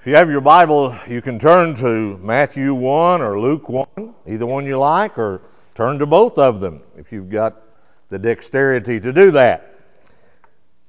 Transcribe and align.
If 0.00 0.06
you 0.06 0.14
have 0.14 0.30
your 0.30 0.40
Bible, 0.40 0.96
you 1.06 1.20
can 1.20 1.38
turn 1.38 1.74
to 1.74 2.16
Matthew 2.22 2.72
1 2.72 3.20
or 3.20 3.38
Luke 3.38 3.68
1, 3.68 4.14
either 4.26 4.46
one 4.46 4.64
you 4.64 4.78
like, 4.78 5.18
or 5.18 5.42
turn 5.74 5.98
to 5.98 6.06
both 6.06 6.38
of 6.38 6.62
them 6.62 6.80
if 6.96 7.12
you've 7.12 7.28
got 7.28 7.60
the 8.08 8.18
dexterity 8.18 8.98
to 8.98 9.12
do 9.12 9.30
that. 9.32 9.74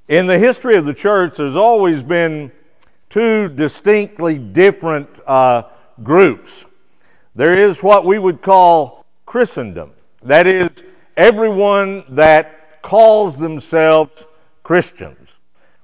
In 0.08 0.28
the 0.28 0.40
history 0.40 0.78
of 0.78 0.86
the 0.86 0.94
church, 0.94 1.36
there's 1.36 1.58
always 1.58 2.04
been 2.04 2.54
two 3.10 3.50
distinctly 3.50 4.40
different 4.40 5.10
uh, 5.28 5.64
groups. 6.04 6.66
There 7.36 7.54
is 7.54 7.84
what 7.84 8.06
we 8.06 8.18
would 8.18 8.42
call 8.42 9.06
Christendom. 9.26 9.92
That 10.24 10.48
is, 10.48 10.70
everyone 11.18 12.06
that 12.16 12.82
calls 12.82 13.38
themselves 13.38 14.26
Christians, 14.64 15.40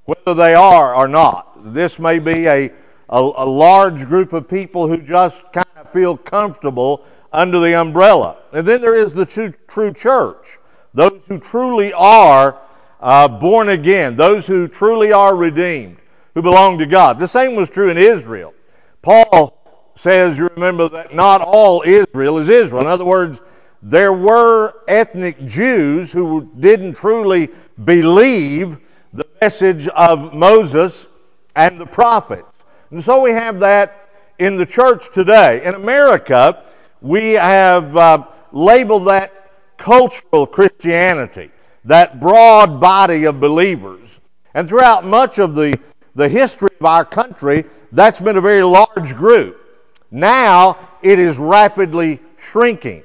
whether 0.06 0.34
they 0.34 0.56
are 0.56 0.96
or 0.96 1.10
not. 1.10 1.74
This 1.74 2.00
may 2.00 2.20
be 2.20 2.48
a, 2.48 2.72
a, 3.10 3.20
a 3.20 3.46
large 3.46 4.06
group 4.06 4.34
of 4.34 4.48
people 4.48 4.88
who 4.88 4.98
just 5.02 5.44
kind 5.52 5.66
of 5.78 5.92
feel 5.92 6.18
comfortable 6.18 7.06
under 7.32 7.60
the 7.60 7.80
umbrella. 7.80 8.38
And 8.54 8.68
then 8.68 8.82
there 8.82 8.96
is 8.96 9.14
the 9.14 9.26
true, 9.26 9.54
true 9.68 9.94
church, 9.94 10.58
those 10.94 11.26
who 11.28 11.40
truly 11.40 11.94
are 11.94 12.60
uh, 13.00 13.28
born 13.28 13.70
again, 13.70 14.16
those 14.16 14.48
who 14.48 14.68
truly 14.68 15.12
are 15.12 15.36
redeemed, 15.36 15.98
who 16.34 16.42
belong 16.42 16.80
to 16.80 16.86
God. 16.86 17.20
The 17.20 17.28
same 17.28 17.56
was 17.56 17.70
true 17.70 17.90
in 17.90 17.98
Israel. 17.98 18.54
Paul 19.02 19.54
says, 19.96 20.38
you 20.38 20.50
remember, 20.56 20.90
that 20.90 21.14
not 21.14 21.42
all 21.42 21.84
Israel 21.86 22.38
is 22.38 22.50
Israel. 22.50 22.82
In 22.82 22.88
other 22.88 23.06
words, 23.06 23.42
there 23.84 24.14
were 24.14 24.74
ethnic 24.88 25.46
Jews 25.46 26.12
who 26.12 26.50
didn't 26.60 26.94
truly 26.94 27.50
believe 27.86 28.78
the 29.14 29.26
message 29.42 29.88
of 29.88 30.34
Moses 30.34 31.10
and 31.56 31.80
the 31.80 31.86
prophets. 31.86 32.57
And 32.92 33.04
so 33.04 33.22
we 33.22 33.32
have 33.32 33.60
that 33.60 34.10
in 34.40 34.56
the 34.56 34.66
church 34.66 35.12
today. 35.12 35.64
In 35.64 35.76
America, 35.76 36.64
we 37.02 37.34
have 37.34 37.96
uh, 37.96 38.26
labeled 38.52 39.08
that 39.08 39.34
cultural 39.78 40.48
Christianity, 40.48 41.52
that 41.86 42.20
broad 42.20 42.80
body 42.80 43.26
of 43.26 43.40
believers. 43.40 44.20
And 44.54 44.68
throughout 44.68 45.06
much 45.06 45.38
of 45.38 45.56
the, 45.56 45.78
the 46.16 46.30
history 46.30 46.70
of 46.80 46.86
our 46.86 47.06
country, 47.06 47.66
that's 47.92 48.22
been 48.22 48.38
a 48.38 48.42
very 48.42 48.64
large 48.64 49.16
group. 49.16 49.62
Now 50.10 50.80
it 51.02 51.20
is 51.20 51.38
rapidly 51.38 52.20
shrinking. 52.38 53.04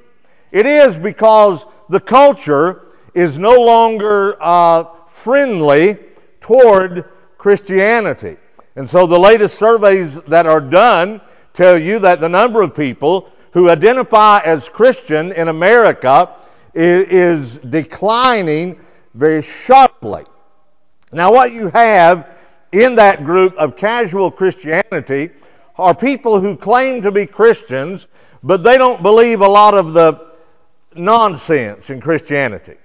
It 0.53 0.66
is 0.66 0.99
because 0.99 1.64
the 1.88 2.00
culture 2.00 2.94
is 3.14 3.38
no 3.38 3.60
longer 3.60 4.37
uh, 4.41 4.84
friendly 5.06 5.99
toward 6.41 7.04
Christianity. 7.37 8.37
And 8.76 8.88
so 8.88 9.06
the 9.06 9.18
latest 9.18 9.58
surveys 9.58 10.20
that 10.22 10.46
are 10.46 10.60
done 10.60 11.20
tell 11.52 11.78
you 11.78 11.98
that 11.98 12.20
the 12.20 12.28
number 12.28 12.62
of 12.62 12.74
people 12.74 13.30
who 13.52 13.68
identify 13.68 14.40
as 14.44 14.68
Christian 14.68 15.32
in 15.32 15.48
America 15.48 16.34
is, 16.74 17.58
declining 17.58 18.80
very 19.14 19.42
sharply. 19.42 20.24
Now, 21.12 21.32
what 21.32 21.52
you 21.52 21.68
have 21.68 22.34
in 22.72 22.94
that 22.94 23.24
group 23.24 23.54
of 23.56 23.76
casual 23.76 24.30
Christianity 24.30 25.30
are 25.76 25.94
people 25.94 26.40
who 26.40 26.56
claim 26.56 27.02
to 27.02 27.12
be 27.12 27.26
Christians, 27.26 28.06
but 28.42 28.62
they 28.62 28.78
don't 28.78 29.02
believe 29.02 29.42
a 29.42 29.48
lot 29.48 29.74
of 29.74 29.92
the 29.92 30.32
nonsense 30.94 31.90
in 31.90 32.00
Christianity. 32.00 32.76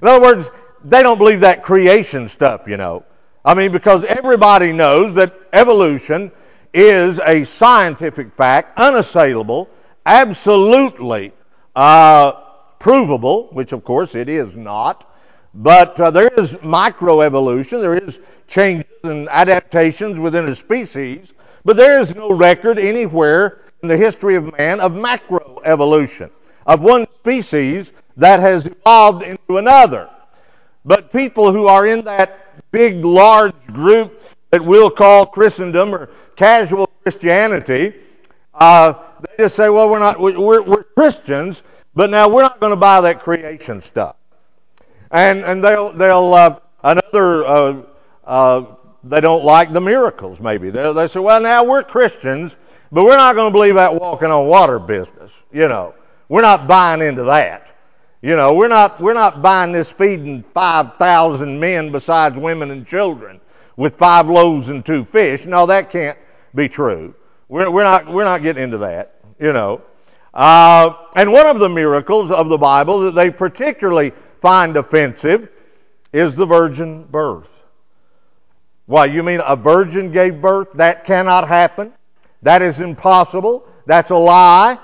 In 0.00 0.08
other 0.08 0.22
words, 0.22 0.50
they 0.84 1.02
don't 1.02 1.18
believe 1.18 1.40
that 1.40 1.62
creation 1.62 2.28
stuff, 2.28 2.62
you 2.66 2.78
know. 2.78 3.04
I 3.46 3.54
mean, 3.54 3.70
because 3.70 4.04
everybody 4.04 4.72
knows 4.72 5.14
that 5.14 5.32
evolution 5.52 6.32
is 6.74 7.20
a 7.20 7.44
scientific 7.44 8.34
fact, 8.34 8.76
unassailable, 8.76 9.70
absolutely 10.04 11.32
uh, 11.76 12.32
provable, 12.80 13.46
which 13.52 13.70
of 13.70 13.84
course 13.84 14.16
it 14.16 14.28
is 14.28 14.56
not. 14.56 15.08
But 15.54 15.98
uh, 16.00 16.10
there 16.10 16.26
is 16.26 16.54
microevolution, 16.54 17.80
there 17.80 17.94
is 17.94 18.20
changes 18.48 18.90
and 19.04 19.28
adaptations 19.28 20.18
within 20.18 20.48
a 20.48 20.54
species, 20.56 21.32
but 21.64 21.76
there 21.76 22.00
is 22.00 22.16
no 22.16 22.32
record 22.32 22.80
anywhere 22.80 23.60
in 23.80 23.88
the 23.88 23.96
history 23.96 24.34
of 24.34 24.58
man 24.58 24.80
of 24.80 24.90
macroevolution, 24.90 26.30
of 26.66 26.80
one 26.80 27.06
species 27.20 27.92
that 28.16 28.40
has 28.40 28.66
evolved 28.66 29.22
into 29.22 29.58
another. 29.58 30.10
But 30.84 31.12
people 31.12 31.52
who 31.52 31.66
are 31.66 31.86
in 31.86 32.02
that 32.04 32.45
big, 32.70 33.04
large 33.04 33.66
group 33.66 34.22
that 34.50 34.64
we'll 34.64 34.90
call 34.90 35.26
Christendom 35.26 35.94
or 35.94 36.10
casual 36.36 36.88
Christianity, 37.02 37.94
uh, 38.54 38.94
they 39.20 39.44
just 39.44 39.56
say, 39.56 39.68
well, 39.68 39.90
we're 39.90 39.98
not, 39.98 40.18
we're, 40.18 40.62
we're 40.62 40.82
Christians, 40.82 41.62
but 41.94 42.10
now 42.10 42.28
we're 42.28 42.42
not 42.42 42.60
going 42.60 42.70
to 42.70 42.76
buy 42.76 43.00
that 43.02 43.20
creation 43.20 43.80
stuff. 43.80 44.16
And, 45.10 45.44
and 45.44 45.62
they'll, 45.62 45.92
they'll, 45.92 46.34
uh, 46.34 46.58
another, 46.82 47.44
uh, 47.44 47.82
uh, 48.24 48.64
they 49.04 49.20
don't 49.20 49.44
like 49.44 49.72
the 49.72 49.80
miracles, 49.80 50.40
maybe. 50.40 50.70
They, 50.70 50.92
they 50.92 51.08
say, 51.08 51.20
well, 51.20 51.40
now 51.40 51.64
we're 51.64 51.82
Christians, 51.82 52.58
but 52.90 53.04
we're 53.04 53.16
not 53.16 53.34
going 53.34 53.48
to 53.48 53.52
believe 53.52 53.76
that 53.76 54.00
walking 54.00 54.30
on 54.30 54.46
water 54.46 54.78
business. 54.78 55.32
You 55.52 55.68
know, 55.68 55.94
we're 56.28 56.42
not 56.42 56.66
buying 56.66 57.02
into 57.02 57.24
that. 57.24 57.75
You 58.26 58.34
know, 58.34 58.54
we're 58.54 58.66
not, 58.66 59.00
we're 59.00 59.14
not 59.14 59.40
buying 59.40 59.70
this 59.70 59.92
feeding 59.92 60.42
5,000 60.52 61.60
men 61.60 61.92
besides 61.92 62.36
women 62.36 62.72
and 62.72 62.84
children 62.84 63.40
with 63.76 63.94
five 63.98 64.28
loaves 64.28 64.68
and 64.68 64.84
two 64.84 65.04
fish. 65.04 65.46
No, 65.46 65.66
that 65.66 65.90
can't 65.90 66.18
be 66.52 66.68
true. 66.68 67.14
We're, 67.48 67.70
we're, 67.70 67.84
not, 67.84 68.12
we're 68.12 68.24
not 68.24 68.42
getting 68.42 68.64
into 68.64 68.78
that, 68.78 69.20
you 69.38 69.52
know. 69.52 69.80
Uh, 70.34 70.94
and 71.14 71.30
one 71.30 71.46
of 71.46 71.60
the 71.60 71.68
miracles 71.68 72.32
of 72.32 72.48
the 72.48 72.58
Bible 72.58 72.98
that 73.02 73.14
they 73.14 73.30
particularly 73.30 74.10
find 74.40 74.76
offensive 74.76 75.48
is 76.12 76.34
the 76.34 76.46
virgin 76.46 77.04
birth. 77.04 77.52
Why, 78.86 79.04
you 79.04 79.22
mean 79.22 79.40
a 79.46 79.54
virgin 79.54 80.10
gave 80.10 80.40
birth? 80.40 80.72
That 80.72 81.04
cannot 81.04 81.46
happen. 81.46 81.92
That 82.42 82.60
is 82.60 82.80
impossible. 82.80 83.68
That's 83.86 84.10
a 84.10 84.16
lie. 84.16 84.80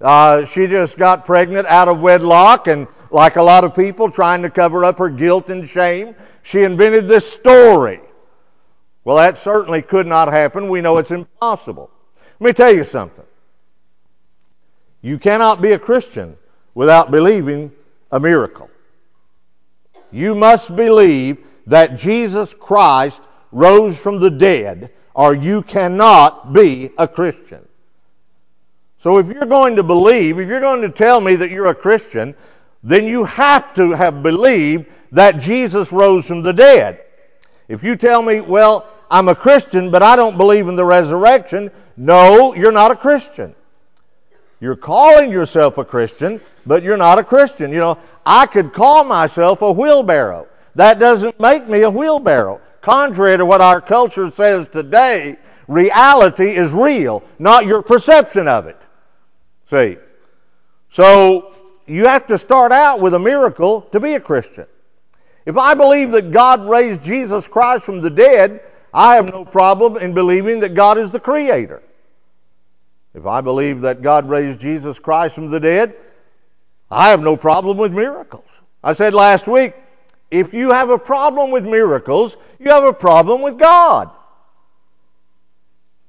Uh, 0.00 0.46
she 0.46 0.66
just 0.66 0.96
got 0.96 1.26
pregnant 1.26 1.66
out 1.66 1.88
of 1.88 2.00
wedlock, 2.00 2.68
and 2.68 2.86
like 3.10 3.36
a 3.36 3.42
lot 3.42 3.64
of 3.64 3.74
people 3.74 4.10
trying 4.10 4.42
to 4.42 4.50
cover 4.50 4.84
up 4.84 4.98
her 4.98 5.10
guilt 5.10 5.50
and 5.50 5.66
shame, 5.66 6.14
she 6.42 6.62
invented 6.62 7.06
this 7.06 7.30
story. 7.30 8.00
Well, 9.04 9.16
that 9.16 9.36
certainly 9.36 9.82
could 9.82 10.06
not 10.06 10.32
happen. 10.32 10.68
We 10.68 10.80
know 10.80 10.98
it's 10.98 11.10
impossible. 11.10 11.90
Let 12.38 12.46
me 12.46 12.52
tell 12.52 12.74
you 12.74 12.84
something. 12.84 13.24
You 15.02 15.18
cannot 15.18 15.60
be 15.60 15.72
a 15.72 15.78
Christian 15.78 16.36
without 16.74 17.10
believing 17.10 17.72
a 18.10 18.20
miracle. 18.20 18.70
You 20.12 20.34
must 20.34 20.74
believe 20.74 21.38
that 21.66 21.96
Jesus 21.98 22.54
Christ 22.54 23.22
rose 23.52 24.00
from 24.00 24.20
the 24.20 24.30
dead, 24.30 24.90
or 25.14 25.34
you 25.34 25.62
cannot 25.62 26.52
be 26.52 26.90
a 26.98 27.06
Christian. 27.06 27.66
So 29.00 29.16
if 29.16 29.28
you're 29.28 29.46
going 29.46 29.76
to 29.76 29.82
believe, 29.82 30.38
if 30.38 30.46
you're 30.46 30.60
going 30.60 30.82
to 30.82 30.90
tell 30.90 31.22
me 31.22 31.34
that 31.36 31.50
you're 31.50 31.68
a 31.68 31.74
Christian, 31.74 32.34
then 32.82 33.06
you 33.06 33.24
have 33.24 33.72
to 33.76 33.92
have 33.92 34.22
believed 34.22 34.90
that 35.12 35.38
Jesus 35.38 35.90
rose 35.90 36.26
from 36.26 36.42
the 36.42 36.52
dead. 36.52 37.02
If 37.66 37.82
you 37.82 37.96
tell 37.96 38.20
me, 38.20 38.42
well, 38.42 38.86
I'm 39.10 39.28
a 39.28 39.34
Christian, 39.34 39.90
but 39.90 40.02
I 40.02 40.16
don't 40.16 40.36
believe 40.36 40.68
in 40.68 40.76
the 40.76 40.84
resurrection, 40.84 41.70
no, 41.96 42.54
you're 42.54 42.72
not 42.72 42.90
a 42.90 42.96
Christian. 42.96 43.54
You're 44.60 44.76
calling 44.76 45.32
yourself 45.32 45.78
a 45.78 45.84
Christian, 45.86 46.38
but 46.66 46.82
you're 46.82 46.98
not 46.98 47.18
a 47.18 47.24
Christian. 47.24 47.72
You 47.72 47.78
know, 47.78 47.98
I 48.26 48.44
could 48.44 48.74
call 48.74 49.04
myself 49.04 49.62
a 49.62 49.72
wheelbarrow. 49.72 50.46
That 50.74 50.98
doesn't 50.98 51.40
make 51.40 51.66
me 51.66 51.84
a 51.84 51.90
wheelbarrow. 51.90 52.60
Contrary 52.82 53.38
to 53.38 53.46
what 53.46 53.62
our 53.62 53.80
culture 53.80 54.30
says 54.30 54.68
today, 54.68 55.38
reality 55.68 56.50
is 56.54 56.74
real, 56.74 57.22
not 57.38 57.64
your 57.64 57.80
perception 57.80 58.46
of 58.46 58.66
it. 58.66 58.76
See? 59.70 59.96
So 60.90 61.54
you 61.86 62.06
have 62.06 62.26
to 62.26 62.38
start 62.38 62.72
out 62.72 63.00
with 63.00 63.14
a 63.14 63.18
miracle 63.18 63.82
to 63.92 64.00
be 64.00 64.14
a 64.14 64.20
Christian. 64.20 64.66
If 65.46 65.56
I 65.56 65.74
believe 65.74 66.10
that 66.12 66.32
God 66.32 66.68
raised 66.68 67.02
Jesus 67.02 67.46
Christ 67.46 67.84
from 67.84 68.00
the 68.00 68.10
dead, 68.10 68.60
I 68.92 69.14
have 69.14 69.26
no 69.26 69.44
problem 69.44 69.96
in 69.96 70.12
believing 70.12 70.60
that 70.60 70.74
God 70.74 70.98
is 70.98 71.12
the 71.12 71.20
creator. 71.20 71.82
If 73.14 73.26
I 73.26 73.40
believe 73.40 73.82
that 73.82 74.02
God 74.02 74.28
raised 74.28 74.60
Jesus 74.60 74.98
Christ 74.98 75.34
from 75.34 75.50
the 75.50 75.60
dead, 75.60 75.94
I 76.90 77.10
have 77.10 77.22
no 77.22 77.36
problem 77.36 77.78
with 77.78 77.92
miracles. 77.92 78.62
I 78.82 78.92
said 78.92 79.14
last 79.14 79.46
week, 79.46 79.74
if 80.30 80.52
you 80.52 80.72
have 80.72 80.90
a 80.90 80.98
problem 80.98 81.50
with 81.50 81.64
miracles, 81.64 82.36
you 82.58 82.70
have 82.70 82.84
a 82.84 82.92
problem 82.92 83.42
with 83.42 83.58
God. 83.58 84.10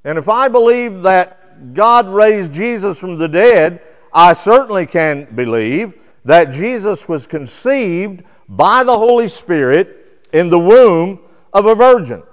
And 0.04 0.18
if 0.18 0.30
I 0.30 0.48
believe 0.48 1.04
that 1.04 1.41
God 1.74 2.08
raised 2.08 2.54
Jesus 2.54 3.00
from 3.00 3.18
the 3.18 3.28
dead, 3.28 3.82
I 4.14 4.34
certainly 4.34 4.86
can 4.86 5.26
believe 5.36 5.94
that 6.26 6.52
Jesus 6.52 7.08
was 7.08 7.28
conceived 7.28 8.24
by 8.48 8.84
the 8.84 8.98
Holy 8.98 9.28
Spirit 9.28 10.22
in 10.34 10.50
the 10.50 10.60
womb 10.60 11.20
of 11.54 11.66
a 11.66 11.76
virgin. 11.76 12.24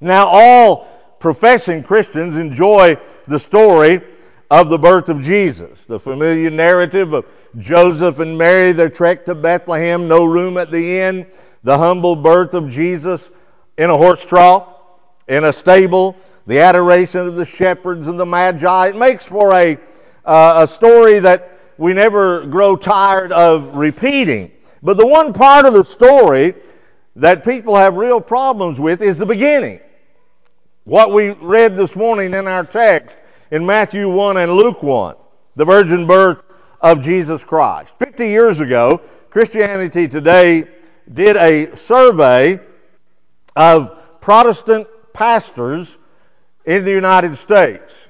Now, 0.00 0.26
all 0.26 0.88
professing 1.18 1.82
Christians 1.82 2.36
enjoy 2.36 2.96
the 3.26 3.38
story 3.38 4.00
of 4.50 4.68
the 4.68 4.78
birth 4.78 5.08
of 5.08 5.22
Jesus. 5.22 5.86
The 5.86 6.00
familiar 6.00 6.50
narrative 6.50 7.12
of 7.12 7.26
Joseph 7.58 8.18
and 8.18 8.36
Mary, 8.36 8.72
their 8.72 8.88
trek 8.88 9.26
to 9.26 9.34
Bethlehem, 9.34 10.08
no 10.08 10.24
room 10.24 10.56
at 10.56 10.70
the 10.70 11.00
inn, 11.00 11.26
the 11.62 11.76
humble 11.76 12.16
birth 12.16 12.54
of 12.54 12.70
Jesus 12.70 13.30
in 13.76 13.90
a 13.90 13.96
horse 13.96 14.24
trough, 14.24 14.66
in 15.28 15.44
a 15.44 15.52
stable, 15.52 16.16
the 16.46 16.60
adoration 16.60 17.20
of 17.20 17.36
the 17.36 17.44
shepherds 17.44 18.08
and 18.08 18.18
the 18.18 18.26
magi. 18.26 18.88
It 18.88 18.96
makes 18.96 19.28
for 19.28 19.52
a, 19.52 19.78
uh, 20.24 20.60
a 20.62 20.66
story 20.66 21.18
that 21.20 21.58
we 21.78 21.92
never 21.92 22.46
grow 22.46 22.76
tired 22.76 23.32
of 23.32 23.74
repeating. 23.74 24.52
But 24.82 24.96
the 24.96 25.06
one 25.06 25.32
part 25.32 25.66
of 25.66 25.72
the 25.72 25.84
story 25.84 26.54
that 27.16 27.44
people 27.44 27.76
have 27.76 27.96
real 27.96 28.20
problems 28.20 28.80
with 28.80 29.02
is 29.02 29.16
the 29.16 29.26
beginning. 29.26 29.80
What 30.84 31.12
we 31.12 31.30
read 31.30 31.76
this 31.76 31.94
morning 31.94 32.34
in 32.34 32.48
our 32.48 32.64
text 32.64 33.20
in 33.50 33.66
Matthew 33.66 34.08
1 34.08 34.36
and 34.36 34.52
Luke 34.52 34.82
1, 34.82 35.16
the 35.56 35.64
virgin 35.64 36.06
birth 36.06 36.42
of 36.80 37.02
Jesus 37.02 37.44
Christ. 37.44 37.94
50 37.98 38.28
years 38.28 38.60
ago, 38.60 39.00
Christianity 39.28 40.08
Today 40.08 40.64
did 41.12 41.36
a 41.36 41.76
survey 41.76 42.60
of 43.54 44.20
Protestant 44.20 44.88
pastors 45.12 45.98
in 46.64 46.84
the 46.84 46.90
United 46.90 47.36
States. 47.36 48.08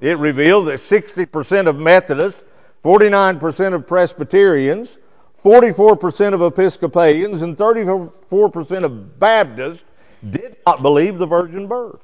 It 0.00 0.18
revealed 0.18 0.68
that 0.68 0.80
60% 0.80 1.66
of 1.66 1.76
Methodists, 1.76 2.44
49% 2.84 3.74
of 3.74 3.86
Presbyterians, 3.86 4.98
44% 5.42 6.34
of 6.34 6.42
Episcopalians, 6.42 7.42
and 7.42 7.56
34% 7.56 8.84
of 8.84 9.18
Baptists 9.18 9.84
did 10.28 10.56
not 10.66 10.82
believe 10.82 11.18
the 11.18 11.26
virgin 11.26 11.66
birth. 11.66 12.00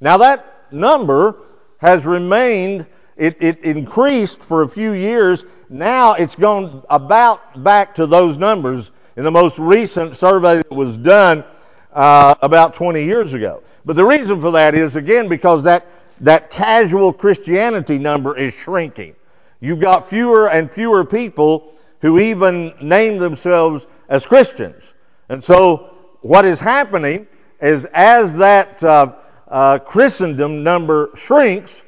Now 0.00 0.18
that 0.18 0.72
number 0.72 1.36
has 1.78 2.06
remained, 2.06 2.86
it, 3.16 3.42
it 3.42 3.64
increased 3.64 4.42
for 4.42 4.62
a 4.62 4.68
few 4.68 4.92
years. 4.92 5.44
Now 5.68 6.14
it's 6.14 6.34
gone 6.34 6.84
about 6.88 7.62
back 7.62 7.96
to 7.96 8.06
those 8.06 8.38
numbers 8.38 8.90
in 9.16 9.24
the 9.24 9.30
most 9.30 9.58
recent 9.58 10.16
survey 10.16 10.56
that 10.56 10.72
was 10.72 10.96
done 10.96 11.44
uh, 11.92 12.34
about 12.40 12.74
20 12.74 13.04
years 13.04 13.34
ago. 13.34 13.62
But 13.84 13.96
the 13.96 14.04
reason 14.04 14.40
for 14.40 14.50
that 14.52 14.74
is, 14.74 14.96
again, 14.96 15.28
because 15.28 15.64
that, 15.64 15.86
that 16.20 16.50
casual 16.50 17.12
Christianity 17.12 17.98
number 17.98 18.36
is 18.36 18.54
shrinking. 18.54 19.14
You've 19.60 19.80
got 19.80 20.08
fewer 20.08 20.48
and 20.48 20.70
fewer 20.70 21.04
people 21.04 21.74
who 22.00 22.18
even 22.18 22.74
name 22.80 23.18
themselves 23.18 23.86
as 24.08 24.26
Christians. 24.26 24.94
And 25.28 25.42
so 25.42 25.94
what 26.20 26.44
is 26.44 26.60
happening 26.60 27.26
is 27.60 27.84
as 27.86 28.36
that 28.38 28.82
uh, 28.82 29.14
uh, 29.48 29.78
Christendom 29.80 30.62
number 30.62 31.10
shrinks, 31.14 31.82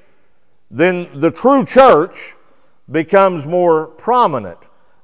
then 0.71 1.21
the 1.21 1.31
true 1.31 1.65
church 1.65 2.35
becomes 2.91 3.47
more 3.47 3.87
prominent 3.87 4.59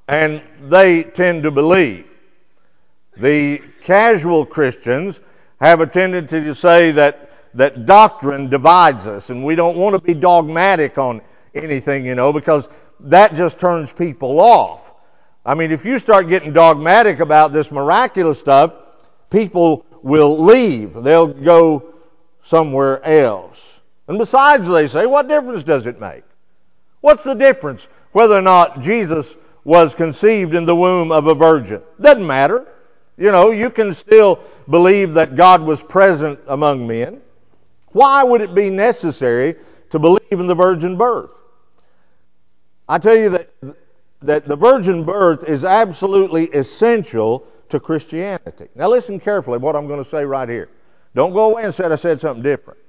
and 0.07 0.41
they 0.61 1.03
tend 1.03 1.43
to 1.43 1.51
believe. 1.51 2.05
The 3.17 3.61
casual 3.81 4.45
Christians 4.45 5.21
have 5.65 5.81
a 5.81 5.87
tendency 5.87 6.41
to 6.41 6.55
say 6.55 6.91
that, 6.91 7.31
that 7.55 7.85
doctrine 7.85 8.49
divides 8.49 9.07
us 9.07 9.29
and 9.29 9.43
we 9.43 9.55
don't 9.55 9.77
want 9.77 9.95
to 9.95 10.01
be 10.01 10.13
dogmatic 10.13 10.97
on 10.97 11.21
anything, 11.55 12.05
you 12.05 12.15
know, 12.15 12.31
because 12.31 12.69
that 12.99 13.33
just 13.33 13.59
turns 13.59 13.91
people 13.91 14.39
off. 14.39 14.93
I 15.45 15.55
mean, 15.55 15.71
if 15.71 15.85
you 15.85 15.97
start 15.97 16.27
getting 16.27 16.53
dogmatic 16.53 17.19
about 17.19 17.51
this 17.53 17.71
miraculous 17.71 18.39
stuff, 18.39 18.73
people 19.29 19.85
will 20.03 20.37
leave. 20.37 20.93
They'll 20.93 21.27
go 21.27 21.93
somewhere 22.41 23.03
else. 23.03 23.81
And 24.07 24.17
besides, 24.17 24.67
they 24.67 24.87
say, 24.87 25.05
what 25.05 25.27
difference 25.27 25.63
does 25.63 25.85
it 25.85 25.99
make? 25.99 26.23
What's 27.01 27.23
the 27.23 27.33
difference 27.33 27.87
whether 28.11 28.37
or 28.37 28.41
not 28.41 28.81
Jesus 28.81 29.37
was 29.63 29.93
conceived 29.93 30.55
in 30.55 30.65
the 30.65 30.75
womb 30.75 31.11
of 31.11 31.27
a 31.27 31.33
virgin? 31.33 31.81
Doesn't 31.99 32.25
matter. 32.25 32.67
You 33.17 33.31
know, 33.31 33.51
you 33.51 33.69
can 33.69 33.93
still 33.93 34.39
believe 34.69 35.15
that 35.15 35.35
God 35.35 35.61
was 35.61 35.83
present 35.83 36.39
among 36.47 36.85
men. 36.87 37.21
Why 37.89 38.23
would 38.23 38.41
it 38.41 38.53
be 38.53 38.69
necessary 38.69 39.55
to 39.89 39.99
believe 39.99 40.21
in 40.31 40.47
the 40.47 40.55
virgin 40.55 40.97
birth? 40.97 41.33
I 42.87 42.99
tell 42.99 43.17
you 43.17 43.29
that 43.29 43.49
that 44.21 44.45
the 44.45 44.55
virgin 44.55 45.03
birth 45.03 45.47
is 45.47 45.63
absolutely 45.63 46.45
essential 46.45 47.47
to 47.69 47.79
Christianity. 47.79 48.67
Now, 48.75 48.89
listen 48.89 49.19
carefully 49.19 49.57
what 49.57 49.75
I'm 49.75 49.87
going 49.87 50.03
to 50.03 50.09
say 50.09 50.23
right 50.23 50.47
here. 50.47 50.69
Don't 51.15 51.33
go 51.33 51.51
away 51.51 51.63
and 51.63 51.73
say 51.73 51.85
I 51.85 51.95
said 51.95 52.19
something 52.19 52.43
different. 52.43 52.79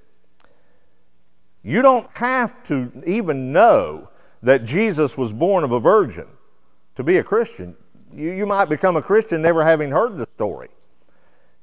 You 1.62 1.83
don't 1.83 2.09
have 2.17 2.62
to 2.64 2.91
even 3.07 3.52
know 3.52 4.09
that 4.43 4.64
Jesus 4.64 5.17
was 5.17 5.33
born 5.33 5.64
of 5.64 5.73
a 5.73 5.81
virgin 5.81 6.26
to 6.95 7.02
be 7.02 7.19
a 7.19 7.25
Christian. 7.25 7.76
You, 8.15 8.31
you 8.31 8.47
might 8.47 8.69
become 8.69 8.97
a 8.97 9.03
Christian 9.03 9.43
never 9.43 9.65
having 9.65 9.91
heard 9.91 10.17
the 10.17 10.27
story. 10.35 10.69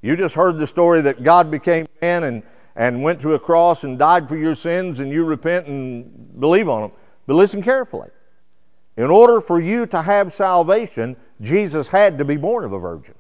You 0.02 0.16
just 0.16 0.36
heard 0.36 0.58
the 0.58 0.68
story 0.68 1.02
that 1.02 1.24
God 1.24 1.50
became 1.50 1.88
man 2.02 2.24
and, 2.24 2.44
and 2.76 3.02
went 3.02 3.22
to 3.22 3.34
a 3.34 3.40
cross 3.40 3.84
and 3.84 3.98
died 3.98 4.30
for 4.30 4.38
your 4.38 4.56
sins, 4.56 5.00
and 5.00 5.12
you 5.12 5.26
repent 5.26 5.68
and 5.68 6.40
believe 6.40 6.70
on 6.70 6.84
him. 6.84 6.92
But 7.26 7.36
listen 7.36 7.64
carefully. 7.64 8.10
In 8.98 9.10
order 9.10 9.42
for 9.42 9.60
you 9.60 9.88
to 9.88 10.02
have 10.02 10.32
salvation, 10.32 11.18
Jesus 11.42 11.88
had 11.88 12.20
to 12.20 12.26
be 12.26 12.38
born 12.38 12.64
of 12.64 12.74
a 12.74 12.80
virgin. 12.80 13.16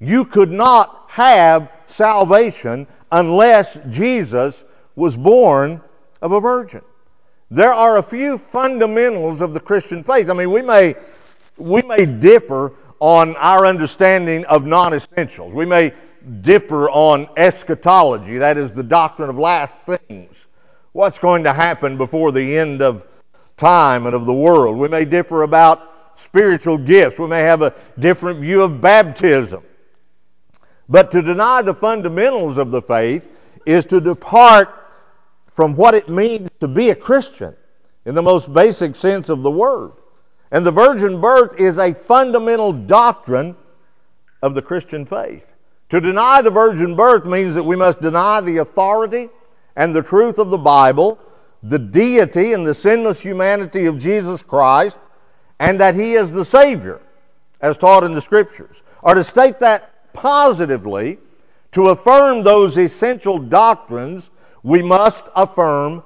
You 0.00 0.24
could 0.24 0.50
not 0.50 1.10
have 1.10 1.70
salvation 1.86 2.86
unless 3.10 3.78
Jesus 3.90 4.64
was 4.96 5.16
born 5.16 5.80
of 6.22 6.32
a 6.32 6.40
virgin. 6.40 6.82
There 7.50 7.72
are 7.72 7.96
a 7.96 8.02
few 8.02 8.38
fundamentals 8.38 9.40
of 9.40 9.54
the 9.54 9.60
Christian 9.60 10.02
faith. 10.02 10.30
I 10.30 10.34
mean, 10.34 10.50
we 10.50 10.62
may, 10.62 10.94
we 11.58 11.82
may 11.82 12.06
differ 12.06 12.72
on 13.00 13.36
our 13.36 13.66
understanding 13.66 14.44
of 14.46 14.64
non 14.64 14.94
essentials. 14.94 15.52
We 15.52 15.66
may 15.66 15.92
differ 16.40 16.90
on 16.90 17.28
eschatology, 17.36 18.38
that 18.38 18.56
is 18.56 18.72
the 18.72 18.82
doctrine 18.82 19.30
of 19.30 19.38
last 19.38 19.74
things. 19.86 20.48
What's 20.92 21.18
going 21.18 21.44
to 21.44 21.52
happen 21.52 21.96
before 21.96 22.32
the 22.32 22.58
end 22.58 22.82
of 22.82 23.06
time 23.56 24.06
and 24.06 24.14
of 24.14 24.24
the 24.24 24.32
world. 24.32 24.78
We 24.78 24.88
may 24.88 25.04
differ 25.04 25.42
about 25.42 26.18
spiritual 26.18 26.78
gifts. 26.78 27.18
We 27.18 27.26
may 27.26 27.42
have 27.42 27.62
a 27.62 27.74
different 27.98 28.40
view 28.40 28.62
of 28.62 28.80
baptism. 28.80 29.62
But 30.88 31.10
to 31.12 31.22
deny 31.22 31.62
the 31.62 31.74
fundamentals 31.74 32.56
of 32.56 32.70
the 32.70 32.80
faith 32.80 33.30
is 33.66 33.84
to 33.86 34.00
depart 34.00 34.74
from 35.46 35.74
what 35.74 35.94
it 35.94 36.08
means 36.08 36.48
to 36.60 36.68
be 36.68 36.90
a 36.90 36.94
Christian 36.94 37.54
in 38.06 38.14
the 38.14 38.22
most 38.22 38.52
basic 38.52 38.96
sense 38.96 39.28
of 39.28 39.42
the 39.42 39.50
word. 39.50 39.92
And 40.50 40.64
the 40.64 40.72
virgin 40.72 41.20
birth 41.20 41.60
is 41.60 41.78
a 41.78 41.94
fundamental 41.94 42.72
doctrine 42.72 43.56
of 44.42 44.54
the 44.54 44.62
Christian 44.62 45.04
faith. 45.04 45.54
To 45.90 46.00
deny 46.00 46.42
the 46.42 46.50
virgin 46.50 46.96
birth 46.96 47.24
means 47.24 47.54
that 47.54 47.64
we 47.64 47.76
must 47.76 48.00
deny 48.00 48.40
the 48.40 48.58
authority 48.58 49.28
and 49.76 49.94
the 49.94 50.02
truth 50.02 50.38
of 50.38 50.50
the 50.50 50.58
Bible 50.58 51.18
the 51.62 51.78
deity 51.78 52.52
and 52.52 52.66
the 52.66 52.74
sinless 52.74 53.20
humanity 53.20 53.86
of 53.86 53.98
Jesus 53.98 54.42
Christ 54.42 54.98
and 55.58 55.80
that 55.80 55.94
he 55.94 56.12
is 56.12 56.32
the 56.32 56.44
Savior, 56.44 57.00
as 57.60 57.76
taught 57.76 58.04
in 58.04 58.12
the 58.12 58.20
Scriptures. 58.20 58.82
Or 59.02 59.14
to 59.14 59.24
state 59.24 59.58
that 59.60 60.12
positively, 60.12 61.18
to 61.72 61.88
affirm 61.88 62.42
those 62.42 62.78
essential 62.78 63.38
doctrines, 63.38 64.30
we 64.62 64.82
must 64.82 65.26
affirm 65.34 66.02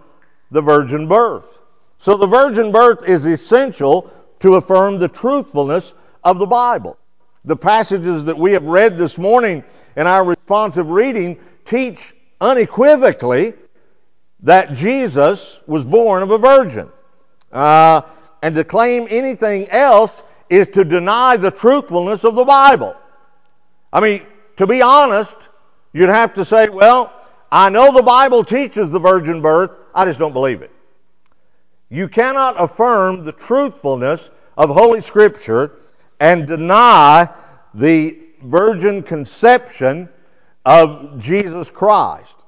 the 0.50 0.60
virgin 0.60 1.06
birth. 1.06 1.58
So 1.98 2.16
the 2.16 2.26
virgin 2.26 2.72
birth 2.72 3.08
is 3.08 3.26
essential 3.26 4.10
to 4.42 4.56
affirm 4.56 4.98
the 4.98 5.08
truthfulness 5.08 5.94
of 6.22 6.38
the 6.38 6.46
Bible. 6.46 6.98
The 7.44 7.56
passages 7.56 8.24
that 8.26 8.36
we 8.36 8.52
have 8.52 8.64
read 8.64 8.98
this 8.98 9.16
morning 9.16 9.64
in 9.96 10.06
our 10.06 10.24
responsive 10.24 10.90
reading 10.90 11.38
teach 11.64 12.14
unequivocally 12.40 13.54
that 14.40 14.72
Jesus 14.72 15.60
was 15.66 15.84
born 15.84 16.24
of 16.24 16.32
a 16.32 16.38
virgin. 16.38 16.90
Uh, 17.52 18.02
and 18.42 18.54
to 18.56 18.64
claim 18.64 19.06
anything 19.10 19.68
else 19.70 20.24
is 20.50 20.68
to 20.70 20.84
deny 20.84 21.36
the 21.36 21.50
truthfulness 21.50 22.24
of 22.24 22.34
the 22.34 22.44
Bible. 22.44 22.96
I 23.92 24.00
mean, 24.00 24.26
to 24.56 24.66
be 24.66 24.82
honest, 24.82 25.50
you'd 25.92 26.08
have 26.08 26.34
to 26.34 26.44
say, 26.44 26.68
well, 26.68 27.12
I 27.52 27.70
know 27.70 27.92
the 27.92 28.02
Bible 28.02 28.42
teaches 28.42 28.90
the 28.90 28.98
virgin 28.98 29.40
birth, 29.40 29.76
I 29.94 30.04
just 30.04 30.18
don't 30.18 30.32
believe 30.32 30.62
it. 30.62 30.71
You 31.92 32.08
cannot 32.08 32.58
affirm 32.58 33.22
the 33.22 33.32
truthfulness 33.32 34.30
of 34.56 34.70
Holy 34.70 35.02
Scripture 35.02 35.72
and 36.18 36.46
deny 36.46 37.28
the 37.74 38.18
virgin 38.42 39.02
conception 39.02 40.08
of 40.64 41.18
Jesus 41.18 41.68
Christ. 41.68 42.46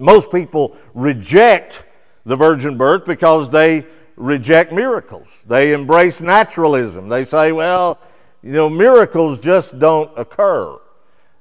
Most 0.00 0.32
people 0.32 0.76
reject 0.92 1.84
the 2.26 2.34
virgin 2.34 2.76
birth 2.76 3.04
because 3.04 3.52
they 3.52 3.86
reject 4.16 4.72
miracles. 4.72 5.44
They 5.46 5.72
embrace 5.72 6.20
naturalism. 6.20 7.08
They 7.08 7.24
say, 7.24 7.52
well, 7.52 8.00
you 8.42 8.50
know, 8.50 8.68
miracles 8.68 9.38
just 9.38 9.78
don't 9.78 10.10
occur. 10.18 10.80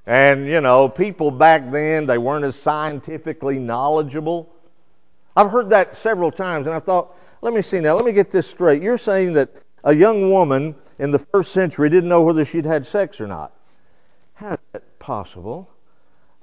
And, 0.05 0.45
you 0.45 0.61
know, 0.61 0.87
people 0.87 1.31
back 1.31 1.71
then, 1.71 2.05
they 2.05 2.19
weren't 2.19 2.45
as 2.45 2.55
scientifically 2.57 3.57
knowledgeable. 3.57 4.50
I've 5.35 5.49
heard 5.49 5.69
that 5.69 5.95
several 5.95 6.31
times, 6.31 6.67
and 6.67 6.75
I 6.75 6.79
thought, 6.79 7.15
let 7.41 7.53
me 7.53 7.61
see 7.61 7.79
now, 7.79 7.95
let 7.95 8.05
me 8.05 8.11
get 8.11 8.31
this 8.31 8.47
straight. 8.47 8.81
You're 8.81 8.97
saying 8.97 9.33
that 9.33 9.49
a 9.83 9.95
young 9.95 10.31
woman 10.31 10.75
in 10.99 11.11
the 11.11 11.19
first 11.19 11.51
century 11.51 11.89
didn't 11.89 12.09
know 12.09 12.21
whether 12.21 12.45
she'd 12.45 12.65
had 12.65 12.85
sex 12.85 13.19
or 13.19 13.27
not. 13.27 13.53
How 14.33 14.53
is 14.53 14.59
that 14.73 14.99
possible? 14.99 15.69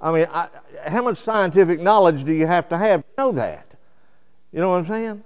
I 0.01 0.11
mean, 0.11 0.27
I, 0.31 0.47
how 0.85 1.03
much 1.03 1.17
scientific 1.17 1.79
knowledge 1.79 2.23
do 2.23 2.33
you 2.33 2.47
have 2.47 2.69
to 2.69 2.77
have 2.77 3.01
to 3.01 3.07
know 3.17 3.31
that? 3.33 3.67
You 4.51 4.59
know 4.59 4.69
what 4.69 4.77
I'm 4.77 4.87
saying? 4.87 5.23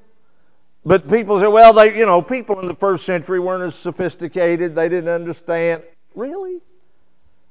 But 0.85 1.09
people 1.09 1.39
say, 1.39 1.47
well, 1.47 1.73
they, 1.73 1.97
you 1.97 2.05
know, 2.05 2.21
people 2.21 2.59
in 2.59 2.67
the 2.67 2.75
first 2.75 3.05
century 3.05 3.39
weren't 3.39 3.63
as 3.63 3.75
sophisticated. 3.75 4.75
They 4.75 4.89
didn't 4.89 5.09
understand. 5.09 5.83
Really? 6.13 6.59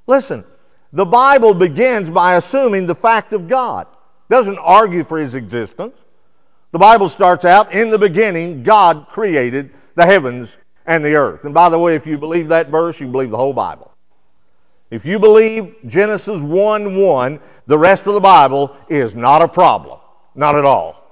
Listen, 0.07 0.45
the 0.93 1.07
Bible 1.07 1.55
begins 1.55 2.11
by 2.11 2.35
assuming 2.35 2.87
the 2.87 2.95
fact 2.95 3.33
of 3.33 3.49
God. 3.49 3.87
Doesn't 4.29 4.59
argue 4.59 5.05
for 5.05 5.19
his 5.19 5.35
existence. 5.35 6.05
The 6.71 6.79
Bible 6.79 7.09
starts 7.09 7.45
out, 7.45 7.73
in 7.73 7.91
the 7.91 7.99
beginning, 7.99 8.63
God 8.63 9.07
created 9.09 9.71
the 9.95 10.07
heavens 10.07 10.57
and 10.87 11.05
the 11.05 11.15
earth. 11.15 11.45
And 11.45 11.53
by 11.53 11.69
the 11.69 11.79
way, 11.79 11.95
if 11.95 12.07
you 12.07 12.17
believe 12.17 12.49
that 12.49 12.69
verse, 12.69 12.99
you 12.99 13.09
believe 13.09 13.31
the 13.31 13.37
whole 13.37 13.53
Bible. 13.53 13.93
If 14.91 15.05
you 15.05 15.19
believe 15.19 15.75
Genesis 15.87 16.43
1 16.43 16.97
1, 16.97 17.41
the 17.67 17.79
rest 17.79 18.07
of 18.07 18.15
the 18.15 18.21
Bible 18.21 18.77
is 18.89 19.15
not 19.15 19.43
a 19.43 19.49
problem. 19.49 19.99
Not 20.35 20.55
at 20.55 20.65
all. 20.65 21.03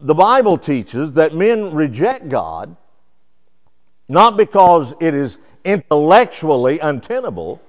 The 0.00 0.14
Bible 0.14 0.58
teaches 0.58 1.14
that 1.14 1.34
men 1.34 1.74
reject 1.74 2.28
God 2.28 2.76
not 4.08 4.36
because 4.36 4.94
it 5.00 5.14
is 5.14 5.38
intellectually 5.64 6.78
untenable, 6.78 7.60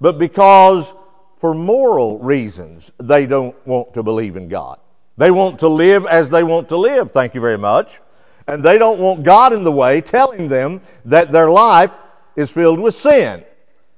but 0.00 0.18
because 0.18 0.94
for 1.36 1.54
moral 1.54 2.18
reasons 2.18 2.92
they 2.98 3.26
don't 3.26 3.54
want 3.66 3.94
to 3.94 4.02
believe 4.02 4.36
in 4.36 4.48
God. 4.48 4.78
They 5.16 5.30
want 5.30 5.60
to 5.60 5.68
live 5.68 6.06
as 6.06 6.30
they 6.30 6.44
want 6.44 6.68
to 6.68 6.76
live, 6.76 7.12
thank 7.12 7.34
you 7.34 7.40
very 7.40 7.58
much. 7.58 8.00
And 8.46 8.62
they 8.62 8.78
don't 8.78 9.00
want 9.00 9.24
God 9.24 9.52
in 9.52 9.62
the 9.62 9.72
way 9.72 10.00
telling 10.00 10.48
them 10.48 10.80
that 11.04 11.30
their 11.30 11.50
life 11.50 11.90
is 12.36 12.52
filled 12.52 12.80
with 12.80 12.94
sin. 12.94 13.44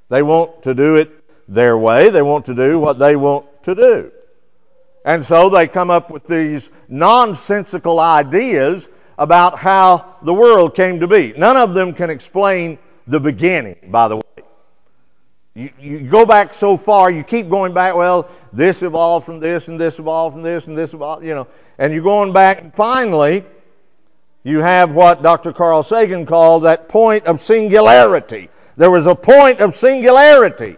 They 0.09 0.23
want 0.23 0.63
to 0.65 0.75
do 0.75 0.97
it 0.97 1.11
their 1.47 1.77
way. 1.77 2.11
They 2.11 2.23
want 2.23 2.47
to 2.47 2.55
do 2.55 2.79
what 2.81 2.99
they 2.99 3.17
want 3.17 3.47
to 3.65 3.75
do. 3.75 4.13
And 5.05 5.25
so 5.25 5.51
they 5.51 5.69
come 5.69 5.91
up 5.91 6.11
with 6.11 6.27
these 6.27 6.71
nonsensical 6.89 8.01
ideas 8.01 8.91
about 9.19 9.59
how 9.59 10.17
the 10.23 10.35
world 10.35 10.75
came 10.75 11.01
to 11.01 11.07
be. 11.07 11.33
None 11.37 11.57
of 11.57 11.75
them 11.75 11.93
can 11.93 12.11
explain 12.11 12.79
the 13.07 13.21
beginning, 13.21 13.77
by 13.89 14.09
the 14.09 14.17
way. 14.17 14.23
You, 15.55 15.71
you 15.81 16.01
go 16.01 16.25
back 16.25 16.55
so 16.55 16.77
far, 16.77 17.11
you 17.11 17.25
keep 17.25 17.49
going 17.49 17.75
back, 17.75 17.97
well, 17.97 18.29
this 18.53 18.83
evolved 18.83 19.27
from 19.27 19.41
this, 19.41 19.69
and 19.69 19.81
this 19.81 19.99
evolved 19.99 20.35
from 20.35 20.43
this, 20.43 20.69
and 20.69 20.79
this 20.79 20.95
evolved, 20.95 21.25
you 21.25 21.35
know, 21.35 21.49
and 21.79 21.93
you're 21.93 22.05
going 22.05 22.33
back, 22.33 22.77
finally, 22.77 23.45
you 24.45 24.61
have 24.61 24.95
what 24.95 25.23
Dr. 25.23 25.53
Carl 25.53 25.83
Sagan 25.83 26.25
called 26.25 26.63
that 26.65 26.89
point 26.89 27.27
of 27.27 27.41
singularity. 27.41 28.49
There 28.77 28.91
was 28.91 29.07
a 29.07 29.15
point 29.15 29.61
of 29.61 29.75
singularity 29.75 30.77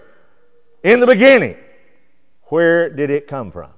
in 0.83 1.01
the 1.01 1.07
beginning. 1.07 1.57
Where 2.45 2.91
did 2.91 3.11
it 3.11 3.29
come 3.29 3.53
from? 3.53 3.71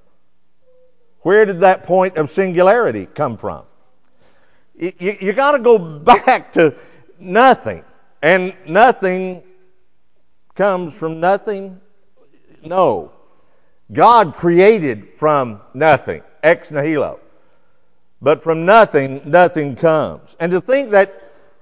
Where 1.21 1.45
did 1.45 1.59
that 1.59 1.83
point 1.83 2.17
of 2.17 2.31
singularity 2.31 3.05
come 3.05 3.37
from? 3.37 3.63
You, 4.77 4.93
you, 4.97 5.17
you 5.21 5.33
got 5.33 5.51
to 5.51 5.59
go 5.59 5.77
back 5.99 6.53
to 6.53 6.75
nothing. 7.19 7.83
And 8.21 8.55
nothing 8.67 9.43
comes 10.55 10.93
from 10.93 11.19
nothing? 11.19 11.79
No. 12.63 13.11
God 13.91 14.33
created 14.33 15.09
from 15.17 15.61
nothing, 15.73 16.23
ex 16.41 16.71
nihilo. 16.71 17.19
But 18.21 18.41
from 18.41 18.65
nothing, 18.65 19.21
nothing 19.25 19.75
comes. 19.75 20.35
And 20.39 20.51
to 20.51 20.61
think 20.61 20.89
that 20.89 21.21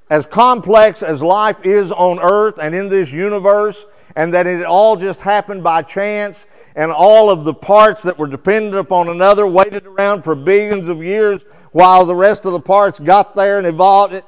as 0.09 0.25
complex 0.25 1.03
as 1.03 1.21
life 1.21 1.57
is 1.63 1.91
on 1.91 2.19
earth 2.19 2.59
and 2.61 2.73
in 2.73 2.87
this 2.87 3.11
universe, 3.11 3.85
and 4.15 4.33
that 4.33 4.45
it 4.45 4.63
all 4.63 4.95
just 4.95 5.21
happened 5.21 5.63
by 5.63 5.81
chance, 5.81 6.45
and 6.75 6.91
all 6.91 7.29
of 7.29 7.43
the 7.43 7.53
parts 7.53 8.03
that 8.03 8.17
were 8.17 8.27
dependent 8.27 8.75
upon 8.75 9.09
another 9.09 9.47
waited 9.47 9.85
around 9.85 10.23
for 10.23 10.35
billions 10.35 10.87
of 10.87 11.03
years 11.03 11.43
while 11.71 12.05
the 12.05 12.15
rest 12.15 12.45
of 12.45 12.51
the 12.51 12.59
parts 12.59 12.99
got 12.99 13.35
there 13.35 13.57
and 13.57 13.67
evolved 13.67 14.13
it. 14.13 14.23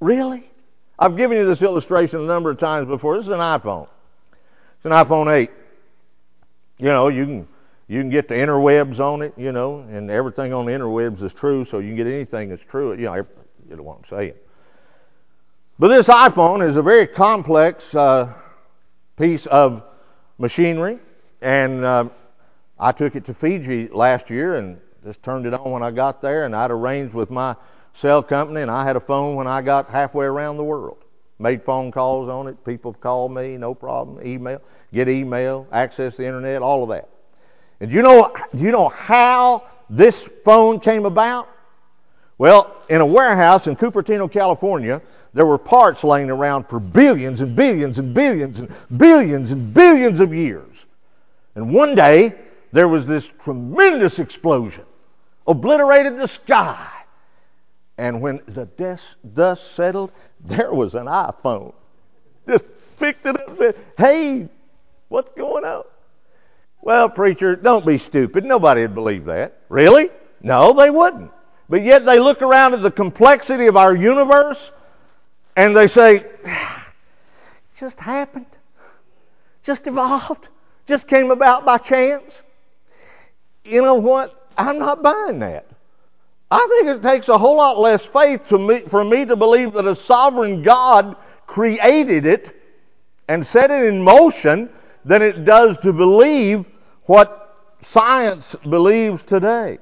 Really? 0.00 0.50
I've 0.98 1.16
given 1.16 1.36
you 1.36 1.44
this 1.44 1.62
illustration 1.62 2.20
a 2.20 2.24
number 2.24 2.50
of 2.50 2.58
times 2.58 2.86
before. 2.86 3.16
This 3.16 3.26
is 3.26 3.32
an 3.32 3.40
iPhone. 3.40 3.88
It's 4.76 4.84
an 4.84 4.92
iPhone 4.92 5.32
8. 5.32 5.50
You 6.78 6.86
know, 6.86 7.08
you 7.08 7.24
can 7.24 7.48
you 7.88 8.00
can 8.00 8.10
get 8.10 8.28
the 8.28 8.34
interwebs 8.34 9.00
on 9.00 9.22
it, 9.22 9.34
you 9.36 9.52
know, 9.52 9.80
and 9.80 10.10
everything 10.10 10.52
on 10.52 10.66
the 10.66 10.72
interwebs 10.72 11.20
is 11.22 11.34
true, 11.34 11.64
so 11.64 11.78
you 11.78 11.88
can 11.88 11.96
get 11.96 12.06
anything 12.06 12.48
that's 12.48 12.64
true. 12.64 12.92
You 12.92 13.04
know, 13.04 13.14
you 13.14 13.82
what 13.82 13.98
I'm 13.98 14.04
saying. 14.04 14.34
But 15.78 15.88
this 15.88 16.08
iPhone 16.08 16.66
is 16.66 16.76
a 16.76 16.82
very 16.82 17.06
complex 17.06 17.94
uh, 17.94 18.32
piece 19.16 19.46
of 19.46 19.84
machinery, 20.38 20.98
and 21.40 21.84
uh, 21.84 22.08
I 22.78 22.92
took 22.92 23.16
it 23.16 23.24
to 23.26 23.34
Fiji 23.34 23.88
last 23.88 24.30
year 24.30 24.56
and 24.56 24.80
just 25.04 25.22
turned 25.22 25.46
it 25.46 25.54
on 25.54 25.70
when 25.70 25.82
I 25.82 25.90
got 25.90 26.20
there, 26.20 26.44
and 26.44 26.54
I'd 26.54 26.70
arranged 26.70 27.14
with 27.14 27.30
my 27.30 27.56
cell 27.92 28.22
company, 28.22 28.62
and 28.62 28.70
I 28.70 28.84
had 28.84 28.96
a 28.96 29.00
phone 29.00 29.34
when 29.34 29.46
I 29.46 29.62
got 29.62 29.88
halfway 29.88 30.26
around 30.26 30.56
the 30.56 30.64
world. 30.64 30.98
Made 31.38 31.62
phone 31.62 31.90
calls 31.90 32.28
on 32.28 32.46
it. 32.46 32.64
People 32.64 32.92
called 32.92 33.32
me, 33.32 33.56
no 33.56 33.74
problem. 33.74 34.24
Email, 34.24 34.62
get 34.92 35.08
email, 35.08 35.66
access 35.72 36.16
the 36.16 36.26
internet, 36.26 36.62
all 36.62 36.82
of 36.82 36.88
that. 36.90 37.08
And 37.80 37.90
you 37.90 38.02
know, 38.02 38.32
do 38.54 38.62
you 38.62 38.70
know 38.70 38.88
how 38.88 39.64
this 39.90 40.28
phone 40.44 40.78
came 40.78 41.04
about? 41.04 41.48
Well, 42.38 42.76
in 42.88 43.00
a 43.00 43.06
warehouse 43.06 43.66
in 43.66 43.76
Cupertino, 43.76 44.30
California, 44.30 45.02
there 45.34 45.46
were 45.46 45.58
parts 45.58 46.04
laying 46.04 46.30
around 46.30 46.68
for 46.68 46.78
billions 46.78 47.40
and 47.40 47.56
billions 47.56 47.98
and 47.98 48.14
billions 48.14 48.60
and 48.60 48.70
billions 48.96 49.50
and 49.50 49.74
billions 49.74 50.20
of 50.20 50.32
years. 50.34 50.86
And 51.54 51.72
one 51.72 51.94
day, 51.94 52.34
there 52.70 52.88
was 52.88 53.06
this 53.06 53.28
tremendous 53.28 54.18
explosion, 54.18 54.84
obliterated 55.46 56.16
the 56.16 56.28
sky. 56.28 57.01
And 57.98 58.20
when 58.20 58.40
the 58.46 58.66
dust 58.66 59.72
settled, 59.72 60.12
there 60.40 60.72
was 60.72 60.94
an 60.94 61.06
iPhone. 61.06 61.74
Just 62.48 62.68
picked 62.98 63.26
it 63.26 63.38
up 63.38 63.48
and 63.48 63.56
said, 63.56 63.76
Hey, 63.96 64.48
what's 65.08 65.30
going 65.36 65.64
on? 65.64 65.84
Well, 66.80 67.08
preacher, 67.08 67.54
don't 67.54 67.86
be 67.86 67.98
stupid. 67.98 68.44
Nobody 68.44 68.82
would 68.82 68.94
believe 68.94 69.26
that. 69.26 69.60
Really? 69.68 70.10
No, 70.42 70.72
they 70.72 70.90
wouldn't. 70.90 71.30
But 71.68 71.82
yet 71.82 72.04
they 72.04 72.18
look 72.18 72.42
around 72.42 72.74
at 72.74 72.82
the 72.82 72.90
complexity 72.90 73.66
of 73.66 73.76
our 73.76 73.94
universe 73.94 74.72
and 75.56 75.76
they 75.76 75.86
say, 75.86 76.26
ah, 76.46 76.92
just 77.78 78.00
happened, 78.00 78.46
just 79.62 79.86
evolved, 79.86 80.48
just 80.86 81.06
came 81.06 81.30
about 81.30 81.64
by 81.64 81.78
chance. 81.78 82.42
You 83.64 83.82
know 83.82 83.94
what? 83.94 84.48
I'm 84.58 84.78
not 84.78 85.02
buying 85.02 85.38
that. 85.38 85.66
I 86.52 86.66
think 86.68 86.88
it 86.88 87.02
takes 87.02 87.30
a 87.30 87.38
whole 87.38 87.56
lot 87.56 87.78
less 87.78 88.04
faith 88.04 88.52
me, 88.52 88.80
for 88.80 89.02
me 89.02 89.24
to 89.24 89.36
believe 89.36 89.72
that 89.72 89.86
a 89.86 89.94
sovereign 89.94 90.60
God 90.60 91.16
created 91.46 92.26
it 92.26 92.54
and 93.26 93.44
set 93.44 93.70
it 93.70 93.86
in 93.86 94.02
motion 94.02 94.68
than 95.02 95.22
it 95.22 95.46
does 95.46 95.78
to 95.78 95.94
believe 95.94 96.66
what 97.04 97.56
science 97.80 98.54
believes 98.68 99.24
today. 99.24 99.78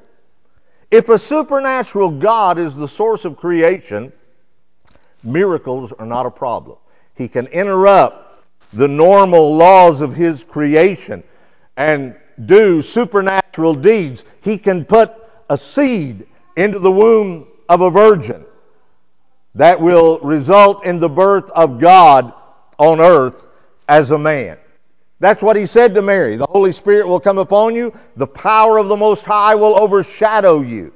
If 0.93 1.09
a 1.09 1.19
supernatural 1.19 2.13
God 2.13 2.57
is 2.57 2.77
the 2.77 2.87
source 2.87 3.25
of 3.25 3.37
creation, 3.37 4.13
miracles 5.25 5.91
are 5.91 6.07
not 6.07 6.25
a 6.25 6.31
problem. 6.31 6.79
He 7.17 7.27
can 7.27 7.49
interrupt 7.49 8.45
the 8.75 8.87
normal 8.87 9.57
laws 9.57 10.03
of 10.03 10.15
His 10.15 10.45
creation 10.45 11.25
and 11.77 12.15
do 12.45 12.81
supernatural 12.81 13.75
deeds. 13.75 14.25
He 14.41 14.57
can 14.57 14.85
put 14.85 15.13
a 15.49 15.59
seed 15.59 16.29
into 16.57 16.79
the 16.79 16.91
womb 16.91 17.47
of 17.69 17.81
a 17.81 17.91
virgin 17.91 18.45
that 19.55 19.81
will 19.81 20.19
result 20.21 20.85
in 20.85 20.99
the 20.99 21.09
birth 21.09 21.51
of 21.51 21.79
God 21.79 22.33
on 22.79 23.01
earth 23.01 23.47
as 23.89 24.11
a 24.11 24.19
man. 24.19 24.59
That's 25.19 25.43
what 25.43 25.57
he 25.57 25.67
said 25.67 25.95
to 25.95 26.03
Mary. 26.03 26.37
The 26.37 26.47
Holy 26.47 26.73
Spirit 26.73 27.07
will 27.07 27.21
come 27.21 27.39
upon 27.39 27.75
you. 27.75 27.93
The 28.17 28.27
power 28.27 28.79
of 28.79 28.89
the 28.89 28.97
Most 28.97 29.25
High 29.25 29.55
will 29.55 29.79
overshadow 29.79 30.61
you. 30.61 30.93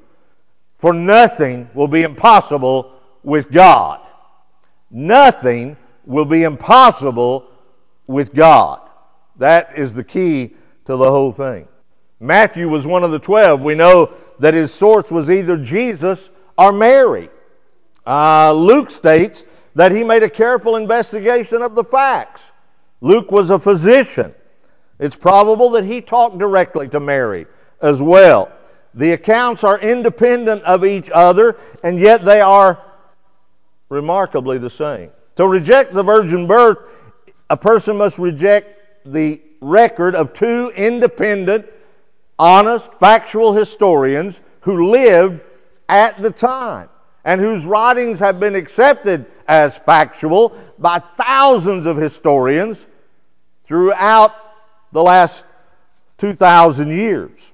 For 0.78 0.92
nothing 0.92 1.68
will 1.74 1.88
be 1.88 2.02
impossible 2.02 2.92
with 3.22 3.50
God. 3.50 4.00
Nothing 4.90 5.76
will 6.06 6.24
be 6.24 6.44
impossible 6.44 7.50
with 8.06 8.32
God. 8.34 8.80
That 9.36 9.76
is 9.76 9.94
the 9.94 10.04
key 10.04 10.54
to 10.86 10.96
the 10.96 11.10
whole 11.10 11.32
thing. 11.32 11.68
Matthew 12.20 12.68
was 12.68 12.86
one 12.86 13.02
of 13.04 13.10
the 13.10 13.18
twelve. 13.18 13.62
We 13.62 13.74
know 13.74 14.14
that 14.38 14.54
his 14.54 14.72
source 14.72 15.10
was 15.10 15.30
either 15.30 15.56
Jesus 15.56 16.30
or 16.56 16.72
Mary. 16.72 17.28
Uh, 18.06 18.52
Luke 18.52 18.90
states 18.90 19.44
that 19.74 19.92
he 19.92 20.04
made 20.04 20.22
a 20.22 20.30
careful 20.30 20.76
investigation 20.76 21.62
of 21.62 21.74
the 21.74 21.84
facts. 21.84 22.52
Luke 23.00 23.30
was 23.30 23.50
a 23.50 23.58
physician. 23.58 24.34
It's 24.98 25.16
probable 25.16 25.70
that 25.70 25.84
he 25.84 26.00
talked 26.00 26.38
directly 26.38 26.88
to 26.88 27.00
Mary 27.00 27.46
as 27.80 28.00
well. 28.00 28.52
The 28.94 29.12
accounts 29.12 29.64
are 29.64 29.78
independent 29.78 30.62
of 30.62 30.84
each 30.84 31.10
other, 31.12 31.56
and 31.82 31.98
yet 31.98 32.24
they 32.24 32.40
are 32.40 32.80
remarkably 33.88 34.58
the 34.58 34.70
same. 34.70 35.10
To 35.36 35.46
reject 35.48 35.92
the 35.92 36.04
virgin 36.04 36.46
birth, 36.46 36.84
a 37.50 37.56
person 37.56 37.98
must 37.98 38.18
reject 38.18 39.04
the 39.04 39.40
record 39.60 40.14
of 40.14 40.32
two 40.32 40.72
independent, 40.76 41.66
honest, 42.38 42.92
factual 42.94 43.52
historians 43.52 44.40
who 44.60 44.90
lived 44.90 45.40
at 45.88 46.20
the 46.20 46.30
time 46.30 46.88
and 47.24 47.40
whose 47.40 47.64
writings 47.64 48.18
have 48.20 48.40
been 48.40 48.54
accepted 48.54 49.26
as 49.48 49.76
factual 49.76 50.56
by 50.78 50.98
thousands 51.16 51.86
of 51.86 51.96
historians 51.96 52.86
throughout 53.62 54.34
the 54.92 55.02
last 55.02 55.46
2,000 56.18 56.88
years. 56.88 57.52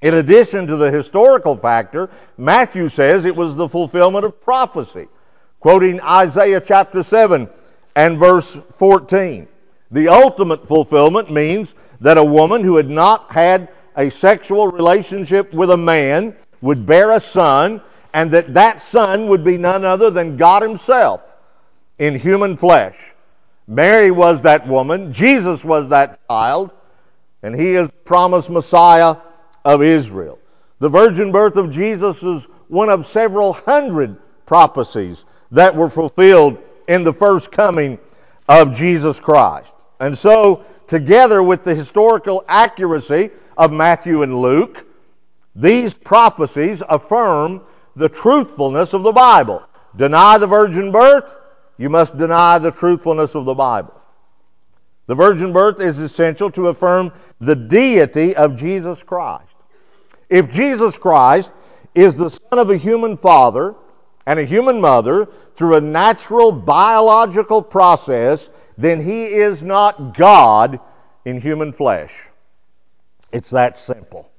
In 0.00 0.14
addition 0.14 0.66
to 0.66 0.76
the 0.76 0.90
historical 0.90 1.56
factor, 1.56 2.10
Matthew 2.36 2.88
says 2.88 3.24
it 3.24 3.36
was 3.36 3.54
the 3.54 3.68
fulfillment 3.68 4.24
of 4.24 4.40
prophecy, 4.40 5.06
quoting 5.60 6.00
Isaiah 6.00 6.60
chapter 6.60 7.02
7 7.02 7.48
and 7.94 8.18
verse 8.18 8.58
14. 8.74 9.46
The 9.92 10.08
ultimate 10.08 10.66
fulfillment 10.66 11.30
means 11.30 11.74
that 12.02 12.18
a 12.18 12.24
woman 12.24 12.62
who 12.62 12.76
had 12.76 12.90
not 12.90 13.32
had 13.32 13.68
a 13.96 14.10
sexual 14.10 14.68
relationship 14.68 15.52
with 15.54 15.70
a 15.70 15.76
man 15.76 16.36
would 16.60 16.84
bear 16.84 17.12
a 17.12 17.20
son, 17.20 17.80
and 18.12 18.30
that 18.32 18.54
that 18.54 18.82
son 18.82 19.28
would 19.28 19.42
be 19.42 19.56
none 19.56 19.84
other 19.84 20.10
than 20.10 20.36
God 20.36 20.62
Himself 20.62 21.22
in 21.98 22.14
human 22.14 22.56
flesh. 22.56 23.14
Mary 23.66 24.10
was 24.10 24.42
that 24.42 24.66
woman, 24.66 25.12
Jesus 25.12 25.64
was 25.64 25.88
that 25.90 26.20
child, 26.28 26.72
and 27.42 27.54
He 27.54 27.70
is 27.70 27.90
the 27.90 27.96
promised 27.98 28.50
Messiah 28.50 29.16
of 29.64 29.82
Israel. 29.82 30.38
The 30.80 30.88
virgin 30.88 31.30
birth 31.30 31.56
of 31.56 31.70
Jesus 31.70 32.22
is 32.22 32.48
one 32.68 32.88
of 32.88 33.06
several 33.06 33.52
hundred 33.52 34.16
prophecies 34.46 35.24
that 35.52 35.74
were 35.74 35.90
fulfilled 35.90 36.58
in 36.88 37.04
the 37.04 37.12
first 37.12 37.52
coming 37.52 37.98
of 38.48 38.74
Jesus 38.74 39.20
Christ. 39.20 39.74
And 40.00 40.18
so, 40.18 40.64
together 40.92 41.42
with 41.42 41.62
the 41.62 41.74
historical 41.74 42.44
accuracy 42.46 43.30
of 43.56 43.72
Matthew 43.72 44.22
and 44.24 44.42
Luke, 44.42 44.86
these 45.56 45.94
prophecies 45.94 46.82
affirm 46.86 47.62
the 47.96 48.10
truthfulness 48.10 48.92
of 48.92 49.02
the 49.02 49.12
Bible. 49.12 49.62
Deny 49.96 50.36
the 50.36 50.46
virgin 50.46 50.92
birth, 50.92 51.34
you 51.78 51.88
must 51.88 52.18
deny 52.18 52.58
the 52.58 52.70
truthfulness 52.70 53.34
of 53.34 53.46
the 53.46 53.54
Bible. 53.54 53.98
The 55.06 55.14
virgin 55.14 55.54
birth 55.54 55.80
is 55.80 55.98
essential 55.98 56.50
to 56.50 56.68
affirm 56.68 57.10
the 57.40 57.56
deity 57.56 58.36
of 58.36 58.56
Jesus 58.56 59.02
Christ. 59.02 59.56
If 60.28 60.52
Jesus 60.52 60.98
Christ 60.98 61.54
is 61.94 62.18
the 62.18 62.28
son 62.28 62.58
of 62.58 62.68
a 62.68 62.76
human 62.76 63.16
father 63.16 63.76
and 64.26 64.38
a 64.38 64.44
human 64.44 64.78
mother 64.78 65.26
through 65.54 65.76
a 65.76 65.80
natural 65.80 66.52
biological 66.52 67.62
process, 67.62 68.50
then 68.82 69.00
he 69.00 69.26
is 69.26 69.62
not 69.62 70.16
God 70.16 70.80
in 71.24 71.40
human 71.40 71.72
flesh. 71.72 72.28
It's 73.32 73.50
that 73.50 73.78
simple. 73.78 74.30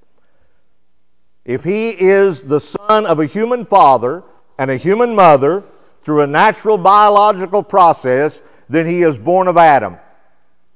If 1.45 1.63
he 1.63 1.89
is 1.89 2.43
the 2.43 2.59
son 2.59 3.05
of 3.05 3.19
a 3.19 3.25
human 3.25 3.65
father 3.65 4.23
and 4.57 4.71
a 4.71 4.77
human 4.77 5.15
mother 5.15 5.63
through 6.01 6.21
a 6.21 6.27
natural 6.27 6.77
biological 6.77 7.63
process, 7.63 8.43
then 8.69 8.85
he 8.87 9.01
is 9.01 9.17
born 9.17 9.47
of 9.47 9.57
Adam. 9.57 9.97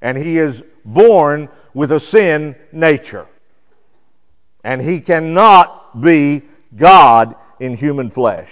And 0.01 0.17
he 0.17 0.37
is 0.37 0.63
born 0.85 1.49
with 1.73 1.91
a 1.91 1.99
sin 1.99 2.55
nature. 2.71 3.27
And 4.63 4.81
he 4.81 4.99
cannot 4.99 6.01
be 6.01 6.43
God 6.75 7.35
in 7.59 7.75
human 7.77 8.09
flesh. 8.09 8.51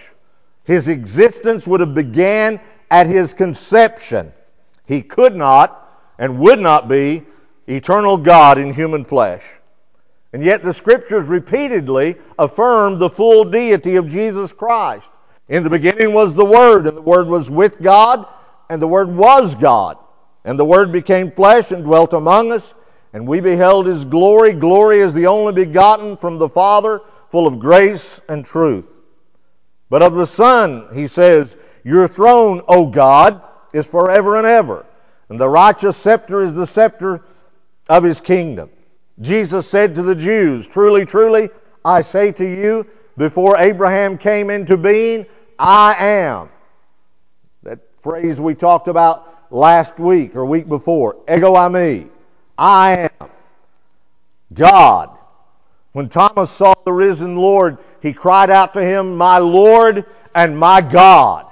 His 0.64 0.88
existence 0.88 1.68
would 1.68 1.80
have 1.80 1.94
began 1.94 2.60
at 2.90 3.08
his 3.08 3.34
conception. 3.34 4.32
He 4.88 5.02
could 5.02 5.36
not 5.36 5.82
and 6.18 6.40
would 6.40 6.60
not 6.60 6.88
be 6.88 7.24
eternal 7.68 8.18
God 8.18 8.58
in 8.58 8.74
human 8.74 9.04
flesh. 9.06 9.44
And 10.34 10.44
yet 10.44 10.64
the 10.64 10.74
scriptures 10.74 11.28
repeatedly 11.28 12.16
affirm 12.38 13.00
the 13.00 13.10
full 13.10 13.46
deity 13.46 13.96
of 13.96 14.10
Jesus 14.10 14.52
Christ. 14.52 15.10
In 15.48 15.64
the 15.64 15.70
beginning 15.70 16.14
was 16.14 16.36
the 16.36 16.46
Word, 16.46 16.88
and 16.88 16.98
the 16.98 17.02
Word 17.02 17.28
was 17.28 17.50
with 17.50 17.82
God, 17.82 18.26
and 18.70 18.82
the 18.82 18.88
Word 18.88 19.10
was 19.10 19.56
God. 19.56 19.98
And 20.44 20.60
the 20.60 20.66
Word 20.66 20.92
became 20.92 21.32
flesh 21.32 21.72
and 21.72 21.84
dwelt 21.84 22.14
among 22.14 22.52
us, 22.52 22.76
and 23.14 23.26
we 23.26 23.40
beheld 23.40 23.86
His 23.86 24.04
glory. 24.04 24.54
Glory 24.54 25.00
is 25.00 25.14
the 25.14 25.28
only 25.28 25.54
begotten 25.54 26.18
from 26.18 26.38
the 26.38 26.50
Father, 26.50 27.02
full 27.30 27.48
of 27.48 27.60
grace 27.60 28.20
and 28.28 28.46
truth. 28.46 28.92
But 29.90 30.02
of 30.02 30.16
the 30.16 30.28
Son, 30.28 30.88
he 30.94 31.08
says, 31.08 31.58
Your 31.84 32.08
throne, 32.08 32.62
O 32.68 32.88
God, 32.88 33.42
is 33.76 33.86
forever 33.86 34.38
and 34.38 34.48
ever, 34.48 34.86
and 35.28 35.38
the 35.38 35.50
righteous 35.50 35.98
scepter 35.98 36.40
is 36.40 36.54
the 36.54 36.66
scepter 36.66 37.22
of 37.90 38.04
his 38.04 38.22
kingdom. 38.22 38.70
Jesus 39.20 39.70
said 39.70 39.96
to 39.96 40.02
the 40.02 40.16
Jews, 40.16 40.66
Truly, 40.66 41.06
truly, 41.06 41.50
I 41.84 42.02
say 42.02 42.32
to 42.32 42.46
you, 42.46 42.88
before 43.18 43.58
Abraham 43.58 44.18
came 44.18 44.50
into 44.50 44.78
being, 44.78 45.26
I 45.60 45.94
am. 46.00 46.50
That 47.64 47.80
phrase 47.98 48.40
we 48.40 48.56
talked 48.56 48.88
about 48.88 49.52
last 49.52 50.00
week 50.00 50.38
or 50.38 50.46
week 50.46 50.70
before, 50.70 51.18
ego 51.30 51.54
eimi. 51.56 52.10
I 52.58 53.10
am. 53.20 53.30
God. 54.54 55.18
When 55.92 56.08
Thomas 56.08 56.50
saw 56.50 56.76
the 56.86 56.94
risen 56.94 57.36
Lord, 57.36 57.78
he 58.02 58.14
cried 58.14 58.50
out 58.50 58.74
to 58.76 58.82
him, 58.82 59.18
My 59.18 59.38
Lord 59.38 60.06
and 60.34 60.58
my 60.58 60.80
God, 60.80 61.48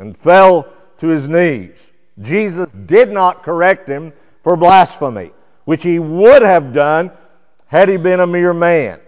and 0.00 0.16
fell 0.16 0.72
to 0.98 1.08
his 1.08 1.28
knees. 1.28 1.92
Jesus 2.20 2.70
did 2.72 3.10
not 3.10 3.42
correct 3.42 3.88
him 3.88 4.12
for 4.42 4.56
blasphemy, 4.56 5.32
which 5.64 5.82
he 5.82 5.98
would 5.98 6.42
have 6.42 6.72
done 6.72 7.10
had 7.66 7.88
he 7.88 7.96
been 7.96 8.20
a 8.20 8.26
mere 8.26 8.54
man. 8.54 9.00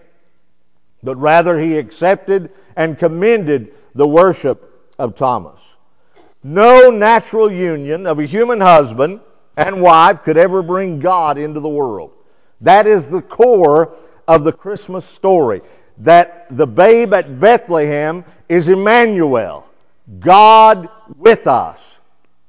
But 1.01 1.15
rather 1.17 1.57
he 1.57 1.77
accepted 1.77 2.51
and 2.75 2.97
commended 2.97 3.73
the 3.95 4.07
worship 4.07 4.91
of 4.99 5.15
Thomas. 5.15 5.77
No 6.43 6.89
natural 6.89 7.51
union 7.51 8.05
of 8.05 8.19
a 8.19 8.25
human 8.25 8.61
husband 8.61 9.21
and 9.57 9.81
wife 9.81 10.23
could 10.23 10.37
ever 10.37 10.61
bring 10.61 10.99
God 10.99 11.37
into 11.37 11.59
the 11.59 11.69
world. 11.69 12.11
That 12.61 12.87
is 12.87 13.07
the 13.07 13.21
core 13.21 13.95
of 14.27 14.43
the 14.43 14.53
Christmas 14.53 15.05
story. 15.05 15.61
That 15.99 16.47
the 16.55 16.67
babe 16.67 17.13
at 17.13 17.39
Bethlehem 17.39 18.23
is 18.47 18.69
Emmanuel, 18.69 19.68
God 20.17 20.89
with 21.15 21.45
us, 21.45 21.99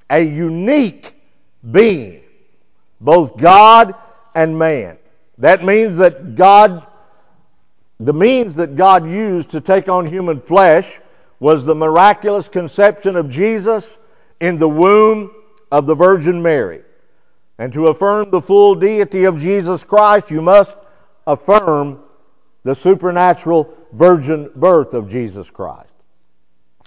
a 0.09 0.20
unique 0.20 1.14
being, 1.68 2.23
both 3.01 3.37
God 3.37 3.94
and 4.35 4.59
man. 4.59 4.99
That 5.38 5.64
means 5.64 5.99
that 5.99 6.37
God, 6.37 6.87
the 7.99 8.14
means 8.14 8.57
that 8.57 8.77
God 8.77 9.09
used 9.09 9.51
to 9.51 9.61
take 9.61 9.88
on 9.88 10.07
human 10.07 10.40
flesh 10.40 11.01
was 11.38 11.64
the 11.64 11.75
miraculous 11.75 12.49
conception 12.49 13.16
of 13.16 13.31
Jesus 13.31 13.99
in 14.40 14.59
the 14.59 14.68
womb 14.68 15.31
of 15.70 15.87
the 15.87 15.94
Virgin 15.94 16.42
Mary. 16.42 16.83
And 17.59 17.73
to 17.75 17.88
affirm 17.88 18.31
the 18.31 18.40
full 18.40 18.75
deity 18.75 19.25
of 19.25 19.38
Jesus 19.38 19.85
Christ, 19.85 20.31
you 20.31 20.40
must 20.40 20.79
affirm 21.27 22.01
the 22.62 22.75
supernatural 22.75 23.75
virgin 23.92 24.51
birth 24.55 24.94
of 24.94 25.09
Jesus 25.09 25.51
Christ. 25.51 25.92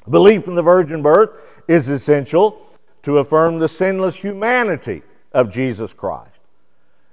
Belief 0.09 0.47
in 0.47 0.55
the 0.55 0.61
virgin 0.61 1.01
birth 1.01 1.31
is 1.67 1.89
essential 1.89 2.65
to 3.03 3.19
affirm 3.19 3.59
the 3.59 3.69
sinless 3.69 4.15
humanity 4.15 5.01
of 5.31 5.51
Jesus 5.51 5.93
Christ. 5.93 6.29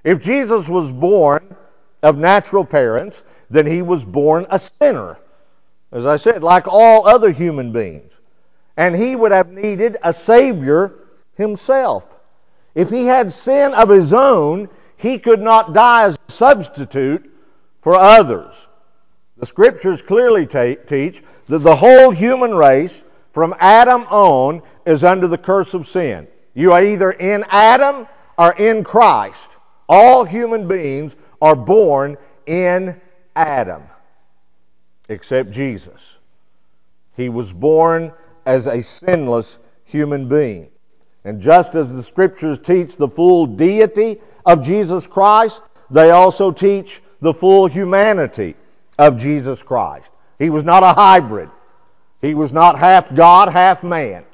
If 0.05 0.22
Jesus 0.22 0.68
was 0.68 0.92
born 0.92 1.55
of 2.03 2.16
natural 2.16 2.64
parents, 2.64 3.24
then 3.50 3.66
he 3.66 3.83
was 3.83 4.05
born 4.05 4.46
a 4.50 4.59
sinner 4.59 5.18
as 5.92 6.07
I 6.07 6.16
said, 6.16 6.42
like 6.42 6.68
all 6.68 7.07
other 7.07 7.31
human 7.31 7.72
beings. 7.72 8.20
And 8.76 8.94
he 8.94 9.16
would 9.16 9.33
have 9.33 9.50
needed 9.50 9.96
a 10.03 10.12
Savior 10.12 10.94
himself. 11.35 12.05
If 12.74 12.90
he 12.90 13.05
had 13.07 13.33
sin 13.33 13.74
of 13.74 13.88
his 13.88 14.12
own, 14.12 14.68
he 14.96 15.18
could 15.18 15.40
not 15.40 15.72
die 15.72 16.05
as 16.05 16.16
a 16.29 16.33
substitute 16.33 17.31
for 17.83 17.96
others. 17.96 18.68
The 19.38 19.46
scriptures 19.46 20.03
clearly 20.03 20.46
t- 20.46 20.76
teach 20.87 21.24
that 21.50 21.58
the 21.58 21.74
whole 21.74 22.12
human 22.12 22.54
race, 22.54 23.02
from 23.32 23.56
Adam 23.58 24.02
on, 24.02 24.62
is 24.86 25.02
under 25.02 25.26
the 25.26 25.36
curse 25.36 25.74
of 25.74 25.88
sin. 25.88 26.28
You 26.54 26.72
are 26.72 26.82
either 26.82 27.10
in 27.10 27.44
Adam 27.50 28.06
or 28.38 28.52
in 28.52 28.84
Christ. 28.84 29.56
All 29.88 30.24
human 30.24 30.68
beings 30.68 31.16
are 31.42 31.56
born 31.56 32.18
in 32.46 33.00
Adam 33.34 33.82
except 35.08 35.50
Jesus. 35.50 36.18
He 37.16 37.28
was 37.28 37.52
born 37.52 38.12
as 38.46 38.68
a 38.68 38.80
sinless 38.80 39.58
human 39.84 40.28
being. 40.28 40.70
And 41.24 41.40
just 41.40 41.74
as 41.74 41.92
the 41.92 42.02
scriptures 42.02 42.60
teach 42.60 42.96
the 42.96 43.08
full 43.08 43.46
deity 43.46 44.20
of 44.46 44.62
Jesus 44.62 45.08
Christ, 45.08 45.62
they 45.90 46.10
also 46.10 46.52
teach 46.52 47.02
the 47.20 47.34
full 47.34 47.66
humanity 47.66 48.54
of 49.00 49.18
Jesus 49.18 49.64
Christ. 49.64 50.12
He 50.40 50.48
was 50.50 50.64
not 50.64 50.83
a 50.83 50.94
hybrid. 50.94 51.50
He 52.22 52.35
was 52.35 52.53
not 52.53 52.79
half 52.79 53.14
God, 53.14 53.50
half 53.50 53.85
man. 53.85 54.24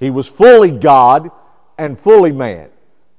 He 0.00 0.10
was 0.10 0.28
fully 0.28 0.72
God 0.72 1.30
and 1.78 1.96
fully 1.96 2.32
man. 2.32 2.68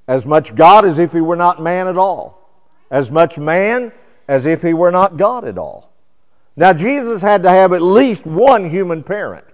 As 0.06 0.26
much 0.26 0.54
God 0.54 0.84
as 0.84 0.98
if 0.98 1.12
he 1.12 1.22
were 1.22 1.34
not 1.34 1.62
man 1.62 1.88
at 1.88 1.96
all. 1.96 2.46
As 2.90 3.10
much 3.10 3.38
man 3.38 3.90
as 4.28 4.44
if 4.44 4.60
he 4.60 4.74
were 4.74 4.90
not 4.90 5.16
God 5.16 5.44
at 5.44 5.56
all. 5.56 5.90
Now, 6.56 6.74
Jesus 6.74 7.22
had 7.22 7.42
to 7.44 7.50
have 7.50 7.72
at 7.72 7.80
least 7.80 8.26
one 8.26 8.68
human 8.68 9.02
parent 9.02 9.46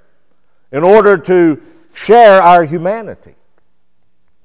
in 0.73 0.83
order 0.83 1.16
to 1.16 1.62
share 1.94 2.42
our 2.42 2.64
humanity. 2.64 3.37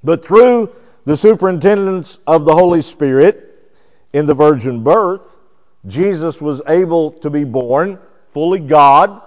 But 0.04 0.24
through 0.24 0.76
the 1.06 1.18
superintendence 1.18 2.20
of 2.28 2.46
the 2.46 2.54
Holy 2.54 2.84
Spirit 2.84 3.72
in 4.14 4.28
the 4.28 4.34
virgin 4.36 4.84
birth, 4.84 5.29
Jesus 5.88 6.42
was 6.42 6.62
able 6.68 7.12
to 7.12 7.30
be 7.30 7.44
born 7.44 8.00
fully 8.32 8.60
God 8.60 9.22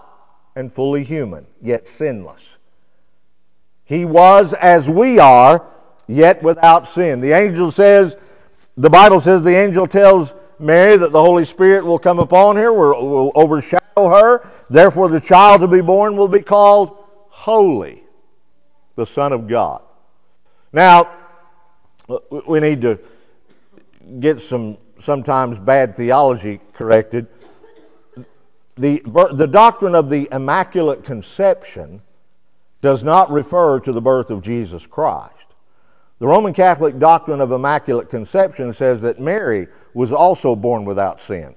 and 0.55 0.73
fully 0.73 1.03
human, 1.05 1.47
yet 1.61 1.89
sinless. 1.89 2.59
He 3.85 4.05
was 4.05 4.53
as 4.55 4.89
we 4.89 5.19
are, 5.19 5.67
yet 6.07 6.43
without 6.43 6.87
sin. 6.87 7.21
The 7.21 7.33
angel 7.33 7.71
says, 7.71 8.17
the 8.77 8.91
Bible 8.91 9.21
says 9.21 9.43
the 9.43 9.57
angel 9.57 9.87
tells 9.87 10.35
Mary 10.59 10.97
that 10.97 11.13
the 11.13 11.21
Holy 11.21 11.45
Spirit 11.45 11.85
will 11.85 11.99
come 11.99 12.19
upon 12.19 12.57
her, 12.57 12.73
will, 12.73 13.33
overshadow 13.35 13.81
her. 13.97 14.49
Therefore, 14.71 15.09
the 15.09 15.21
child 15.21 15.61
to 15.63 15.69
be 15.69 15.81
born 15.81 16.17
will 16.17 16.29
be 16.29 16.43
called 16.43 16.97
Holy, 17.29 18.03
the 18.97 19.07
Son 19.07 19.33
of 19.33 19.49
God. 19.49 19.83
Now, 20.73 21.11
we 22.47 22.61
need 22.61 22.83
to 22.83 22.99
get 24.21 24.41
some 24.41 24.79
sometimes 25.03 25.59
bad 25.59 25.97
theology 25.97 26.61
corrected. 26.73 27.27
The, 28.77 29.03
the 29.35 29.47
doctrine 29.47 29.95
of 29.95 30.09
the 30.09 30.29
Immaculate 30.33 31.05
Conception 31.05 32.01
does 32.81 33.05
not 33.05 33.31
refer 33.31 33.81
to 33.81 33.93
the 33.93 34.01
birth 34.01 34.31
of 34.31 34.43
Jesus 34.43 34.87
Christ. 34.87 35.47
The 36.19 36.27
Roman 36.27 36.55
Catholic 36.55 36.99
doctrine 36.99 37.41
of 37.41 37.53
Immaculate 37.53 38.09
Conception 38.09 38.73
says 38.73 39.03
that 39.03 39.21
Mary 39.21 39.69
was 39.93 40.13
also 40.13 40.55
born 40.57 40.85
without 40.85 41.21
sin. 41.21 41.55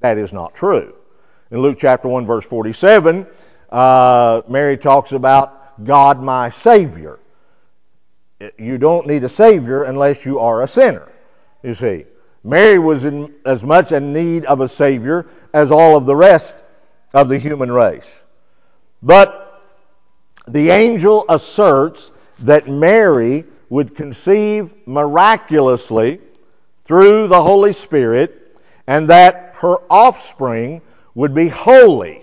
That 0.00 0.18
is 0.18 0.32
not 0.32 0.54
true. 0.54 0.94
In 1.50 1.60
Luke 1.60 1.78
chapter 1.78 2.08
1, 2.08 2.26
verse 2.26 2.46
47, 2.46 3.26
uh, 3.70 4.42
Mary 4.48 4.76
talks 4.76 5.12
about 5.12 5.84
God 5.84 6.22
my 6.22 6.48
Savior. 6.48 7.18
You 8.58 8.78
don't 8.78 9.06
need 9.06 9.24
a 9.24 9.28
Savior 9.28 9.84
unless 9.84 10.24
you 10.24 10.38
are 10.38 10.62
a 10.62 10.68
sinner, 10.68 11.10
you 11.62 11.74
see. 11.74 12.04
Mary 12.44 12.78
was 12.78 13.04
in 13.04 13.34
as 13.44 13.64
much 13.64 13.92
in 13.92 14.12
need 14.12 14.44
of 14.44 14.60
a 14.60 14.68
Savior 14.68 15.26
as 15.52 15.70
all 15.70 15.96
of 15.96 16.06
the 16.06 16.16
rest 16.16 16.62
of 17.14 17.28
the 17.28 17.38
human 17.38 17.70
race. 17.70 18.24
But 19.02 19.62
the 20.46 20.70
angel 20.70 21.24
asserts 21.28 22.12
that 22.40 22.68
Mary 22.68 23.44
would 23.68 23.94
conceive 23.94 24.72
miraculously 24.86 26.20
through 26.84 27.28
the 27.28 27.42
Holy 27.42 27.72
Spirit 27.72 28.56
and 28.86 29.10
that 29.10 29.54
her 29.56 29.76
offspring 29.90 30.80
would 31.14 31.34
be 31.34 31.48
holy, 31.48 32.22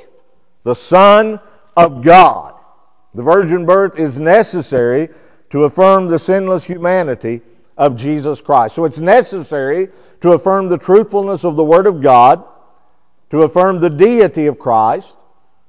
the 0.63 0.73
Son 0.73 1.39
of 1.77 2.01
God. 2.01 2.55
The 3.13 3.21
virgin 3.21 3.65
birth 3.65 3.99
is 3.99 4.19
necessary 4.19 5.09
to 5.51 5.65
affirm 5.65 6.07
the 6.07 6.17
sinless 6.17 6.63
humanity 6.63 7.41
of 7.77 7.95
Jesus 7.95 8.41
Christ. 8.41 8.75
So 8.75 8.85
it's 8.85 8.99
necessary 8.99 9.89
to 10.25 10.31
affirm 10.31 10.67
the 10.67 10.77
truthfulness 10.79 11.45
of 11.45 11.55
the 11.55 11.63
Word 11.63 11.85
of 11.85 12.01
God, 12.01 12.43
to 13.29 13.43
affirm 13.43 13.79
the 13.79 13.91
deity 13.91 14.47
of 14.47 14.57
Christ, 14.57 15.15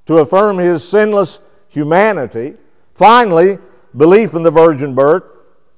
to 0.07 0.21
affirm 0.21 0.57
his 0.57 0.83
sinless 0.83 1.41
humanity. 1.69 2.55
Finally, 2.95 3.59
belief 3.99 4.33
in 4.33 4.43
the 4.43 4.51
virgin 4.51 4.95
birth 4.95 5.25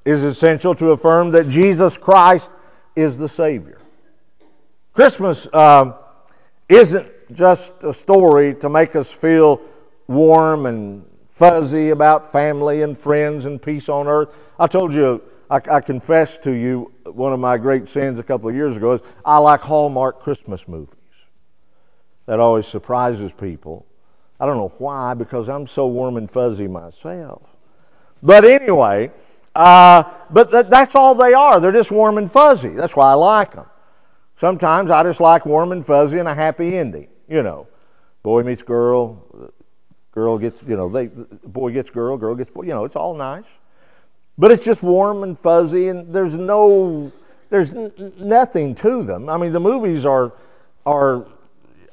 is 0.05 0.23
essential 0.23 0.77
to 0.77 0.93
affirm 0.93 1.33
that 1.33 1.49
Jesus 1.49 1.99
Christ 1.99 2.53
is 2.95 3.19
the 3.19 3.29
Savior. 3.29 3.81
Christmas 4.93 5.53
um, 5.53 5.95
isn't 6.69 7.09
just 7.35 7.83
a 7.83 7.93
story 7.93 8.55
to 8.55 8.69
make 8.69 8.95
us 8.95 9.11
feel 9.11 9.61
warm 10.07 10.67
and 10.67 11.05
fuzzy 11.31 11.91
about 11.91 12.31
family 12.31 12.83
and 12.83 12.97
friends 12.97 13.45
and 13.45 13.61
peace 13.61 13.89
on 13.89 14.07
earth. 14.07 14.37
I 14.57 14.69
told 14.69 14.95
you, 14.95 15.21
I, 15.51 15.57
I 15.57 15.81
to 15.81 16.51
you, 16.51 16.93
one 17.05 17.33
of 17.33 17.41
my 17.41 17.57
great 17.57 17.89
sins 17.89 18.19
a 18.19 18.23
couple 18.23 18.49
of 18.49 18.55
years 18.55 18.77
ago 18.77 18.93
is 18.93 19.01
I 19.25 19.39
like 19.39 19.61
Hallmark 19.61 20.21
Christmas 20.21 20.69
movies. 20.69 20.95
That 22.27 22.41
always 22.41 22.67
surprises 22.67 23.33
people. 23.33 23.87
I 24.39 24.47
don't 24.47 24.59
know 24.59 24.73
why, 24.79 25.15
because 25.15 25.49
I'm 25.49 25.67
so 25.67 25.87
warm 25.87 26.17
and 26.17 26.31
fuzzy 26.31 26.69
myself. 26.69 27.43
But 28.23 28.45
anyway, 28.45 29.11
uh, 29.55 30.05
but 30.31 30.51
th- 30.51 30.67
that's 30.69 30.95
all 30.95 31.15
they 31.15 31.33
are. 31.33 31.59
They're 31.61 31.73
just 31.73 31.91
warm 31.91 32.19
and 32.19 32.31
fuzzy. 32.31 32.69
That's 32.69 32.95
why 32.95 33.11
I 33.11 33.15
like 33.15 33.55
them. 33.55 33.67
Sometimes 34.37 34.91
I 34.91 35.03
just 35.03 35.21
like 35.21 35.47
warm 35.47 35.73
and 35.73 35.85
fuzzy 35.85 36.19
and 36.19 36.29
a 36.29 36.35
happy 36.35 36.77
ending. 36.77 37.09
You 37.29 37.43
know, 37.43 37.67
boy 38.23 38.43
meets 38.43 38.63
girl, 38.63 39.53
girl 40.13 40.39
gets, 40.39 40.63
you 40.63 40.77
know, 40.77 40.89
they, 40.89 41.07
boy 41.07 41.73
gets 41.73 41.91
girl, 41.91 42.17
girl 42.17 42.35
gets 42.35 42.51
boy. 42.51 42.63
You 42.63 42.71
know, 42.71 42.85
it's 42.85 42.97
all 42.97 43.15
nice. 43.15 43.47
But 44.39 44.53
it's 44.53 44.65
just 44.65 44.83
warm 44.83 45.25
and 45.25 45.37
fuzzy, 45.37 45.89
and 45.89 46.15
there's 46.15 46.37
no, 46.37 47.11
there's 47.49 47.75
n- 47.75 48.13
nothing 48.19 48.75
to 48.77 49.03
them. 49.03 49.29
I 49.29 49.37
mean, 49.37 49.51
the 49.51 49.61
movies 49.61 50.07
are, 50.07 50.33
are 50.87 51.27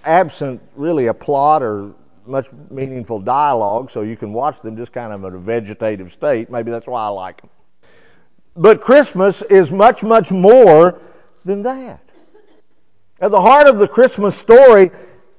absent 0.06 0.62
really 0.76 1.08
a 1.08 1.14
plot 1.14 1.64
or 1.64 1.92
much 2.28 2.48
meaningful 2.70 3.20
dialogue, 3.20 3.90
so 3.90 4.02
you 4.02 4.16
can 4.16 4.32
watch 4.32 4.62
them 4.62 4.78
just 4.78 4.94
kind 4.94 5.12
of 5.12 5.24
in 5.24 5.34
a 5.34 5.38
vegetative 5.40 6.14
state. 6.14 6.50
Maybe 6.52 6.70
that's 6.70 6.88
why 6.88 7.06
I 7.06 7.08
like 7.08 7.42
them. 7.42 7.50
But 8.56 8.80
Christmas 8.80 9.42
is 9.42 9.72
much, 9.72 10.04
much 10.04 10.32
more 10.32 11.02
than 11.44 11.64
that. 11.64 12.00
At 13.20 13.32
the 13.32 13.42
heart 13.42 13.68
of 13.68 13.80
the 13.80 13.88
Christmas 13.88 14.38
story 14.38 14.92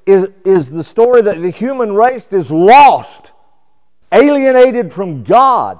is, 0.06 0.28
is 0.44 0.70
the 0.70 0.84
story 0.84 1.22
that 1.22 1.40
the 1.40 1.50
human 1.50 1.94
race 1.94 2.32
is 2.32 2.50
lost, 2.50 3.32
alienated 4.12 4.92
from 4.92 5.22
God, 5.22 5.78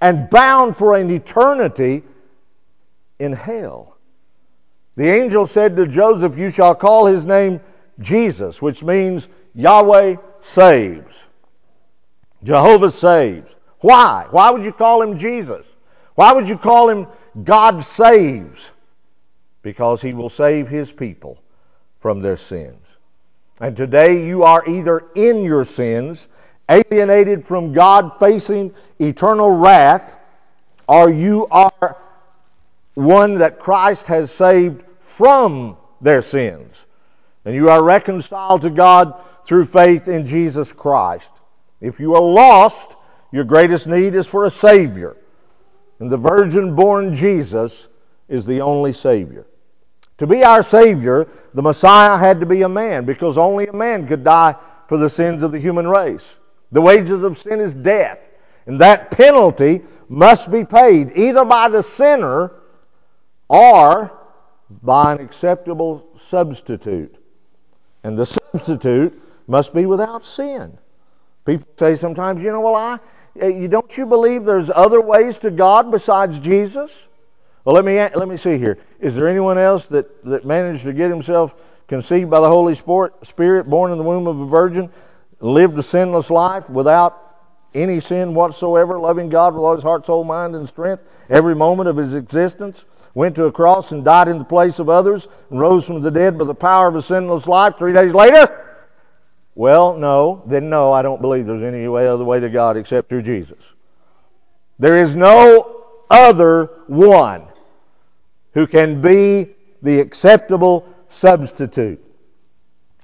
and 0.00 0.28
bound 0.30 0.76
for 0.76 0.96
an 0.96 1.10
eternity 1.10 2.02
in 3.18 3.32
hell. 3.32 3.96
The 4.96 5.08
angel 5.08 5.46
said 5.46 5.76
to 5.76 5.86
Joseph, 5.86 6.36
You 6.38 6.50
shall 6.50 6.74
call 6.74 7.06
his 7.06 7.26
name 7.26 7.60
Jesus, 8.00 8.60
which 8.60 8.82
means 8.82 9.28
Yahweh 9.54 10.16
saves. 10.40 11.28
Jehovah 12.42 12.90
saves. 12.90 13.56
Why? 13.80 14.26
Why 14.30 14.50
would 14.50 14.64
you 14.64 14.72
call 14.72 15.02
him 15.02 15.18
Jesus? 15.18 15.66
Why 16.14 16.32
would 16.32 16.48
you 16.48 16.56
call 16.56 16.88
him 16.88 17.06
God 17.44 17.84
saves? 17.84 18.70
Because 19.62 20.00
he 20.00 20.14
will 20.14 20.30
save 20.30 20.68
his 20.68 20.92
people 20.92 21.38
from 21.98 22.20
their 22.20 22.36
sins. 22.36 22.96
And 23.60 23.76
today 23.76 24.26
you 24.26 24.42
are 24.42 24.66
either 24.68 25.06
in 25.14 25.42
your 25.42 25.64
sins, 25.64 26.28
alienated 26.68 27.44
from 27.44 27.72
God, 27.72 28.18
facing 28.18 28.74
eternal 28.98 29.50
wrath, 29.50 30.18
or 30.88 31.10
you 31.10 31.46
are 31.50 31.96
one 32.94 33.38
that 33.38 33.58
Christ 33.58 34.06
has 34.06 34.30
saved 34.30 34.82
from 35.00 35.76
their 36.00 36.22
sins. 36.22 36.86
And 37.44 37.54
you 37.54 37.70
are 37.70 37.82
reconciled 37.82 38.62
to 38.62 38.70
God 38.70 39.22
through 39.44 39.66
faith 39.66 40.08
in 40.08 40.26
Jesus 40.26 40.72
Christ. 40.72 41.32
If 41.80 42.00
you 42.00 42.14
are 42.14 42.22
lost, 42.22 42.96
your 43.30 43.44
greatest 43.44 43.86
need 43.86 44.14
is 44.14 44.26
for 44.26 44.44
a 44.44 44.50
Savior. 44.50 45.16
And 46.00 46.10
the 46.10 46.16
virgin 46.16 46.74
born 46.74 47.14
Jesus 47.14 47.88
is 48.28 48.46
the 48.46 48.60
only 48.62 48.92
Savior. 48.92 49.46
To 50.18 50.26
be 50.26 50.42
our 50.42 50.62
Savior, 50.62 51.28
the 51.54 51.62
Messiah 51.62 52.16
had 52.16 52.40
to 52.40 52.46
be 52.46 52.62
a 52.62 52.68
man 52.68 53.04
because 53.04 53.36
only 53.36 53.66
a 53.66 53.72
man 53.72 54.06
could 54.06 54.24
die 54.24 54.56
for 54.88 54.96
the 54.96 55.10
sins 55.10 55.42
of 55.42 55.52
the 55.52 55.58
human 55.58 55.86
race. 55.86 56.40
The 56.72 56.80
wages 56.80 57.22
of 57.22 57.38
sin 57.38 57.60
is 57.60 57.74
death. 57.74 58.28
And 58.66 58.80
that 58.80 59.10
penalty 59.10 59.82
must 60.08 60.50
be 60.50 60.64
paid 60.64 61.12
either 61.16 61.44
by 61.44 61.68
the 61.68 61.82
sinner 61.82 62.52
or 63.48 64.12
by 64.82 65.12
an 65.12 65.20
acceptable 65.20 66.08
substitute. 66.16 67.16
And 68.02 68.18
the 68.18 68.26
substitute 68.26 69.20
must 69.46 69.72
be 69.72 69.86
without 69.86 70.24
sin. 70.24 70.76
People 71.44 71.68
say 71.76 71.94
sometimes, 71.94 72.42
you 72.42 72.50
know, 72.50 72.60
well, 72.60 72.74
I, 72.74 72.98
eh, 73.40 73.48
you, 73.48 73.68
don't 73.68 73.96
you 73.96 74.06
believe 74.06 74.44
there's 74.44 74.70
other 74.70 75.00
ways 75.00 75.38
to 75.40 75.52
God 75.52 75.92
besides 75.92 76.40
Jesus? 76.40 77.08
Well, 77.64 77.74
let 77.74 77.84
me 77.84 77.94
let 77.94 78.28
me 78.28 78.36
see 78.36 78.58
here. 78.58 78.78
Is 79.00 79.14
there 79.16 79.28
anyone 79.28 79.58
else 79.58 79.86
that, 79.86 80.24
that 80.24 80.44
managed 80.44 80.84
to 80.84 80.92
get 80.92 81.10
himself 81.10 81.54
conceived 81.88 82.30
by 82.30 82.40
the 82.40 82.48
Holy 82.48 82.74
Spirit, 82.74 83.68
born 83.68 83.92
in 83.92 83.98
the 83.98 84.04
womb 84.04 84.26
of 84.26 84.40
a 84.40 84.46
virgin, 84.46 84.90
lived 85.46 85.78
a 85.78 85.82
sinless 85.82 86.30
life 86.30 86.68
without 86.68 87.22
any 87.74 88.00
sin 88.00 88.34
whatsoever, 88.34 88.98
loving 88.98 89.28
God 89.28 89.54
with 89.54 89.62
all 89.62 89.74
his 89.74 89.84
heart, 89.84 90.06
soul, 90.06 90.24
mind, 90.24 90.54
and 90.54 90.68
strength 90.68 91.02
every 91.28 91.54
moment 91.54 91.88
of 91.88 91.96
his 91.96 92.14
existence, 92.14 92.86
went 93.14 93.34
to 93.36 93.44
a 93.44 93.52
cross 93.52 93.92
and 93.92 94.04
died 94.04 94.28
in 94.28 94.38
the 94.38 94.44
place 94.44 94.78
of 94.78 94.88
others, 94.88 95.28
and 95.50 95.60
rose 95.60 95.86
from 95.86 96.00
the 96.00 96.10
dead 96.10 96.38
by 96.38 96.44
the 96.44 96.54
power 96.54 96.88
of 96.88 96.96
a 96.96 97.02
sinless 97.02 97.46
life 97.46 97.74
three 97.78 97.92
days 97.92 98.12
later? 98.12 98.62
Well, 99.54 99.96
no. 99.96 100.42
Then 100.46 100.68
no, 100.68 100.92
I 100.92 101.02
don't 101.02 101.20
believe 101.20 101.46
there's 101.46 101.62
any 101.62 101.88
way 101.88 102.06
other 102.06 102.24
way 102.24 102.40
to 102.40 102.48
God 102.48 102.76
except 102.76 103.08
through 103.08 103.22
Jesus. 103.22 103.72
There 104.78 104.96
is 104.96 105.16
no 105.16 105.84
other 106.10 106.66
one 106.86 107.46
who 108.52 108.66
can 108.66 109.00
be 109.00 109.54
the 109.82 110.00
acceptable 110.00 110.86
substitute. 111.08 112.02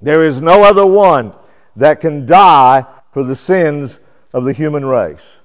There 0.02 0.24
is 0.24 0.42
no 0.42 0.62
other 0.62 0.84
one 0.84 1.32
that 1.76 2.00
can 2.00 2.26
die 2.26 2.84
for 3.12 3.24
the 3.24 3.36
sins 3.36 4.00
of 4.32 4.44
the 4.44 4.52
human 4.52 4.84
race. 4.84 5.40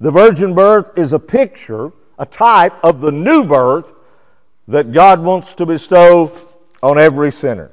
The 0.00 0.10
virgin 0.10 0.54
birth 0.54 0.98
is 0.98 1.12
a 1.12 1.18
picture, 1.18 1.92
a 2.18 2.26
type 2.26 2.84
of 2.84 3.00
the 3.00 3.12
new 3.12 3.44
birth 3.44 3.92
that 4.68 4.92
God 4.92 5.20
wants 5.20 5.54
to 5.54 5.66
bestow 5.66 6.32
on 6.82 6.98
every 6.98 7.32
sinner. 7.32 7.70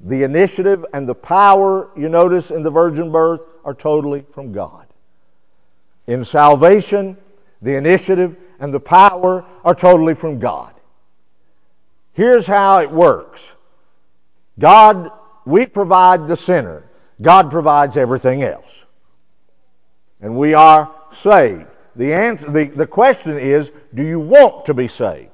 The 0.00 0.22
initiative 0.22 0.84
and 0.94 1.08
the 1.08 1.14
power, 1.14 1.90
you 1.96 2.08
notice, 2.08 2.50
in 2.50 2.62
the 2.62 2.70
virgin 2.70 3.10
birth 3.10 3.44
are 3.64 3.74
totally 3.74 4.24
from 4.32 4.52
God. 4.52 4.86
In 6.06 6.24
salvation, 6.24 7.16
the 7.60 7.76
initiative 7.76 8.36
and 8.60 8.72
the 8.72 8.80
power 8.80 9.44
are 9.64 9.74
totally 9.74 10.14
from 10.14 10.38
God. 10.38 10.72
Here's 12.12 12.46
how 12.46 12.80
it 12.80 12.90
works 12.90 13.54
God, 14.58 15.10
we 15.48 15.64
provide 15.64 16.28
the 16.28 16.36
sinner, 16.36 16.84
God 17.22 17.50
provides 17.50 17.96
everything 17.96 18.42
else. 18.42 18.86
And 20.20 20.36
we 20.36 20.52
are 20.52 20.94
saved. 21.10 21.66
The, 21.96 22.12
answer, 22.12 22.50
the, 22.50 22.64
the 22.66 22.86
question 22.86 23.38
is 23.38 23.72
do 23.94 24.02
you 24.02 24.20
want 24.20 24.66
to 24.66 24.74
be 24.74 24.88
saved? 24.88 25.30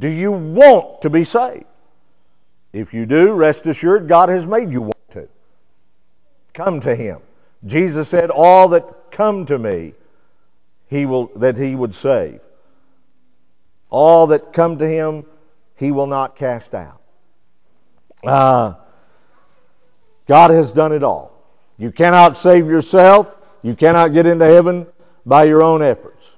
Do 0.00 0.08
you 0.08 0.32
want 0.32 1.02
to 1.02 1.10
be 1.10 1.22
saved? 1.22 1.64
If 2.72 2.92
you 2.92 3.06
do, 3.06 3.32
rest 3.34 3.66
assured 3.66 4.08
God 4.08 4.28
has 4.30 4.46
made 4.46 4.70
you 4.72 4.82
want 4.82 5.10
to. 5.10 5.28
Come 6.52 6.80
to 6.80 6.94
Him. 6.94 7.20
Jesus 7.66 8.08
said, 8.08 8.30
All 8.30 8.68
that 8.68 9.10
come 9.12 9.46
to 9.46 9.58
me, 9.58 9.94
he 10.88 11.06
will, 11.06 11.26
that 11.36 11.56
He 11.56 11.76
would 11.76 11.94
save. 11.94 12.40
All 13.90 14.26
that 14.28 14.52
come 14.52 14.78
to 14.78 14.88
Him, 14.88 15.24
He 15.76 15.92
will 15.92 16.06
not 16.08 16.34
cast 16.34 16.74
out. 16.74 17.00
Uh, 18.24 18.74
God 20.30 20.52
has 20.52 20.70
done 20.70 20.92
it 20.92 21.02
all. 21.02 21.32
You 21.76 21.90
cannot 21.90 22.36
save 22.36 22.68
yourself. 22.68 23.36
You 23.62 23.74
cannot 23.74 24.12
get 24.12 24.28
into 24.28 24.44
heaven 24.44 24.86
by 25.26 25.42
your 25.42 25.60
own 25.60 25.82
efforts. 25.82 26.36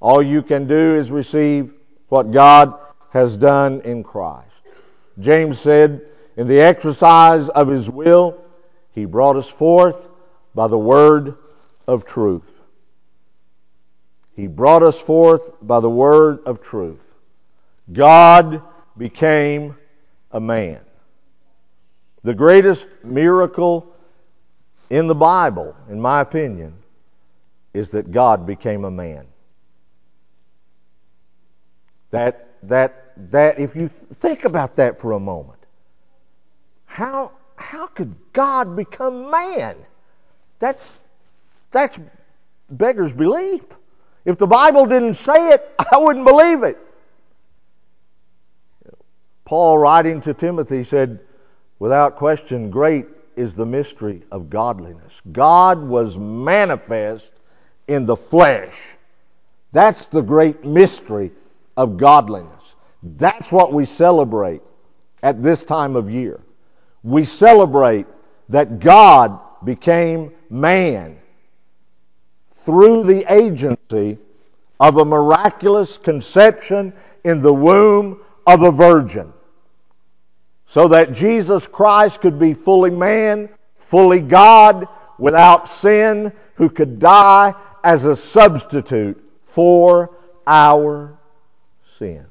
All 0.00 0.22
you 0.22 0.42
can 0.42 0.66
do 0.66 0.96
is 0.96 1.10
receive 1.10 1.72
what 2.10 2.30
God 2.30 2.78
has 3.08 3.38
done 3.38 3.80
in 3.86 4.02
Christ. 4.02 4.60
James 5.18 5.58
said, 5.58 6.02
In 6.36 6.46
the 6.46 6.60
exercise 6.60 7.48
of 7.48 7.68
his 7.68 7.88
will, 7.88 8.38
he 8.90 9.06
brought 9.06 9.36
us 9.36 9.48
forth 9.48 10.10
by 10.54 10.68
the 10.68 10.76
word 10.76 11.38
of 11.86 12.04
truth. 12.04 12.60
He 14.36 14.46
brought 14.46 14.82
us 14.82 15.00
forth 15.00 15.52
by 15.62 15.80
the 15.80 15.88
word 15.88 16.40
of 16.44 16.60
truth. 16.60 17.14
God 17.90 18.60
became 18.98 19.74
a 20.30 20.38
man. 20.38 20.80
The 22.24 22.34
greatest 22.34 23.04
miracle 23.04 23.92
in 24.90 25.06
the 25.06 25.14
Bible, 25.14 25.74
in 25.88 26.00
my 26.00 26.20
opinion, 26.20 26.74
is 27.74 27.90
that 27.92 28.10
God 28.10 28.46
became 28.46 28.84
a 28.84 28.90
man. 28.90 29.26
That, 32.10 32.48
that, 32.64 33.14
that, 33.30 33.58
if 33.58 33.74
you 33.74 33.88
think 33.88 34.44
about 34.44 34.76
that 34.76 35.00
for 35.00 35.12
a 35.12 35.20
moment, 35.20 35.58
how, 36.84 37.32
how 37.56 37.86
could 37.86 38.14
God 38.32 38.76
become 38.76 39.30
man? 39.30 39.76
That's, 40.58 40.92
that's 41.70 41.98
beggar's 42.70 43.14
belief. 43.14 43.64
If 44.24 44.38
the 44.38 44.46
Bible 44.46 44.86
didn't 44.86 45.14
say 45.14 45.48
it, 45.48 45.74
I 45.92 45.98
wouldn't 45.98 46.26
believe 46.26 46.62
it. 46.62 46.78
Paul, 49.44 49.78
writing 49.78 50.20
to 50.20 50.34
Timothy, 50.34 50.84
said, 50.84 51.20
Without 51.82 52.14
question, 52.14 52.70
great 52.70 53.06
is 53.34 53.56
the 53.56 53.66
mystery 53.66 54.22
of 54.30 54.48
godliness. 54.48 55.20
God 55.32 55.82
was 55.82 56.16
manifest 56.16 57.32
in 57.88 58.06
the 58.06 58.14
flesh. 58.14 58.96
That's 59.72 60.06
the 60.06 60.22
great 60.22 60.64
mystery 60.64 61.32
of 61.76 61.96
godliness. 61.96 62.76
That's 63.02 63.50
what 63.50 63.72
we 63.72 63.84
celebrate 63.84 64.62
at 65.24 65.42
this 65.42 65.64
time 65.64 65.96
of 65.96 66.08
year. 66.08 66.38
We 67.02 67.24
celebrate 67.24 68.06
that 68.48 68.78
God 68.78 69.40
became 69.64 70.30
man 70.50 71.18
through 72.52 73.02
the 73.02 73.24
agency 73.28 74.18
of 74.78 74.98
a 74.98 75.04
miraculous 75.04 75.98
conception 75.98 76.92
in 77.24 77.40
the 77.40 77.52
womb 77.52 78.20
of 78.46 78.62
a 78.62 78.70
virgin. 78.70 79.32
So 80.72 80.88
that 80.88 81.12
Jesus 81.12 81.66
Christ 81.66 82.22
could 82.22 82.38
be 82.38 82.54
fully 82.54 82.88
man, 82.88 83.50
fully 83.76 84.20
God, 84.20 84.88
without 85.18 85.68
sin, 85.68 86.32
who 86.54 86.70
could 86.70 86.98
die 86.98 87.52
as 87.84 88.06
a 88.06 88.16
substitute 88.16 89.22
for 89.44 90.16
our 90.46 91.18
sins. 91.84 92.26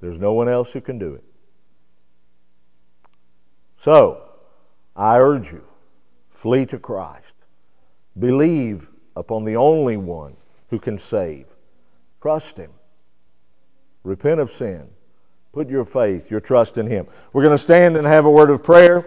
There's 0.00 0.16
no 0.16 0.32
one 0.32 0.48
else 0.48 0.72
who 0.72 0.80
can 0.80 0.98
do 0.98 1.12
it. 1.12 1.24
So, 3.76 4.22
I 4.96 5.18
urge 5.18 5.52
you, 5.52 5.62
flee 6.30 6.64
to 6.64 6.78
Christ. 6.78 7.34
Believe 8.18 8.88
upon 9.14 9.44
the 9.44 9.56
only 9.56 9.98
one 9.98 10.38
who 10.70 10.78
can 10.78 10.98
save. 10.98 11.44
Trust 12.22 12.56
Him. 12.56 12.70
Repent 14.04 14.40
of 14.40 14.50
sin. 14.50 14.88
Put 15.52 15.68
your 15.68 15.84
faith, 15.84 16.30
your 16.30 16.40
trust 16.40 16.78
in 16.78 16.86
Him. 16.86 17.06
We're 17.32 17.42
going 17.42 17.56
to 17.56 17.62
stand 17.62 17.96
and 17.96 18.06
have 18.06 18.24
a 18.24 18.30
word 18.30 18.50
of 18.50 18.62
prayer. 18.62 19.04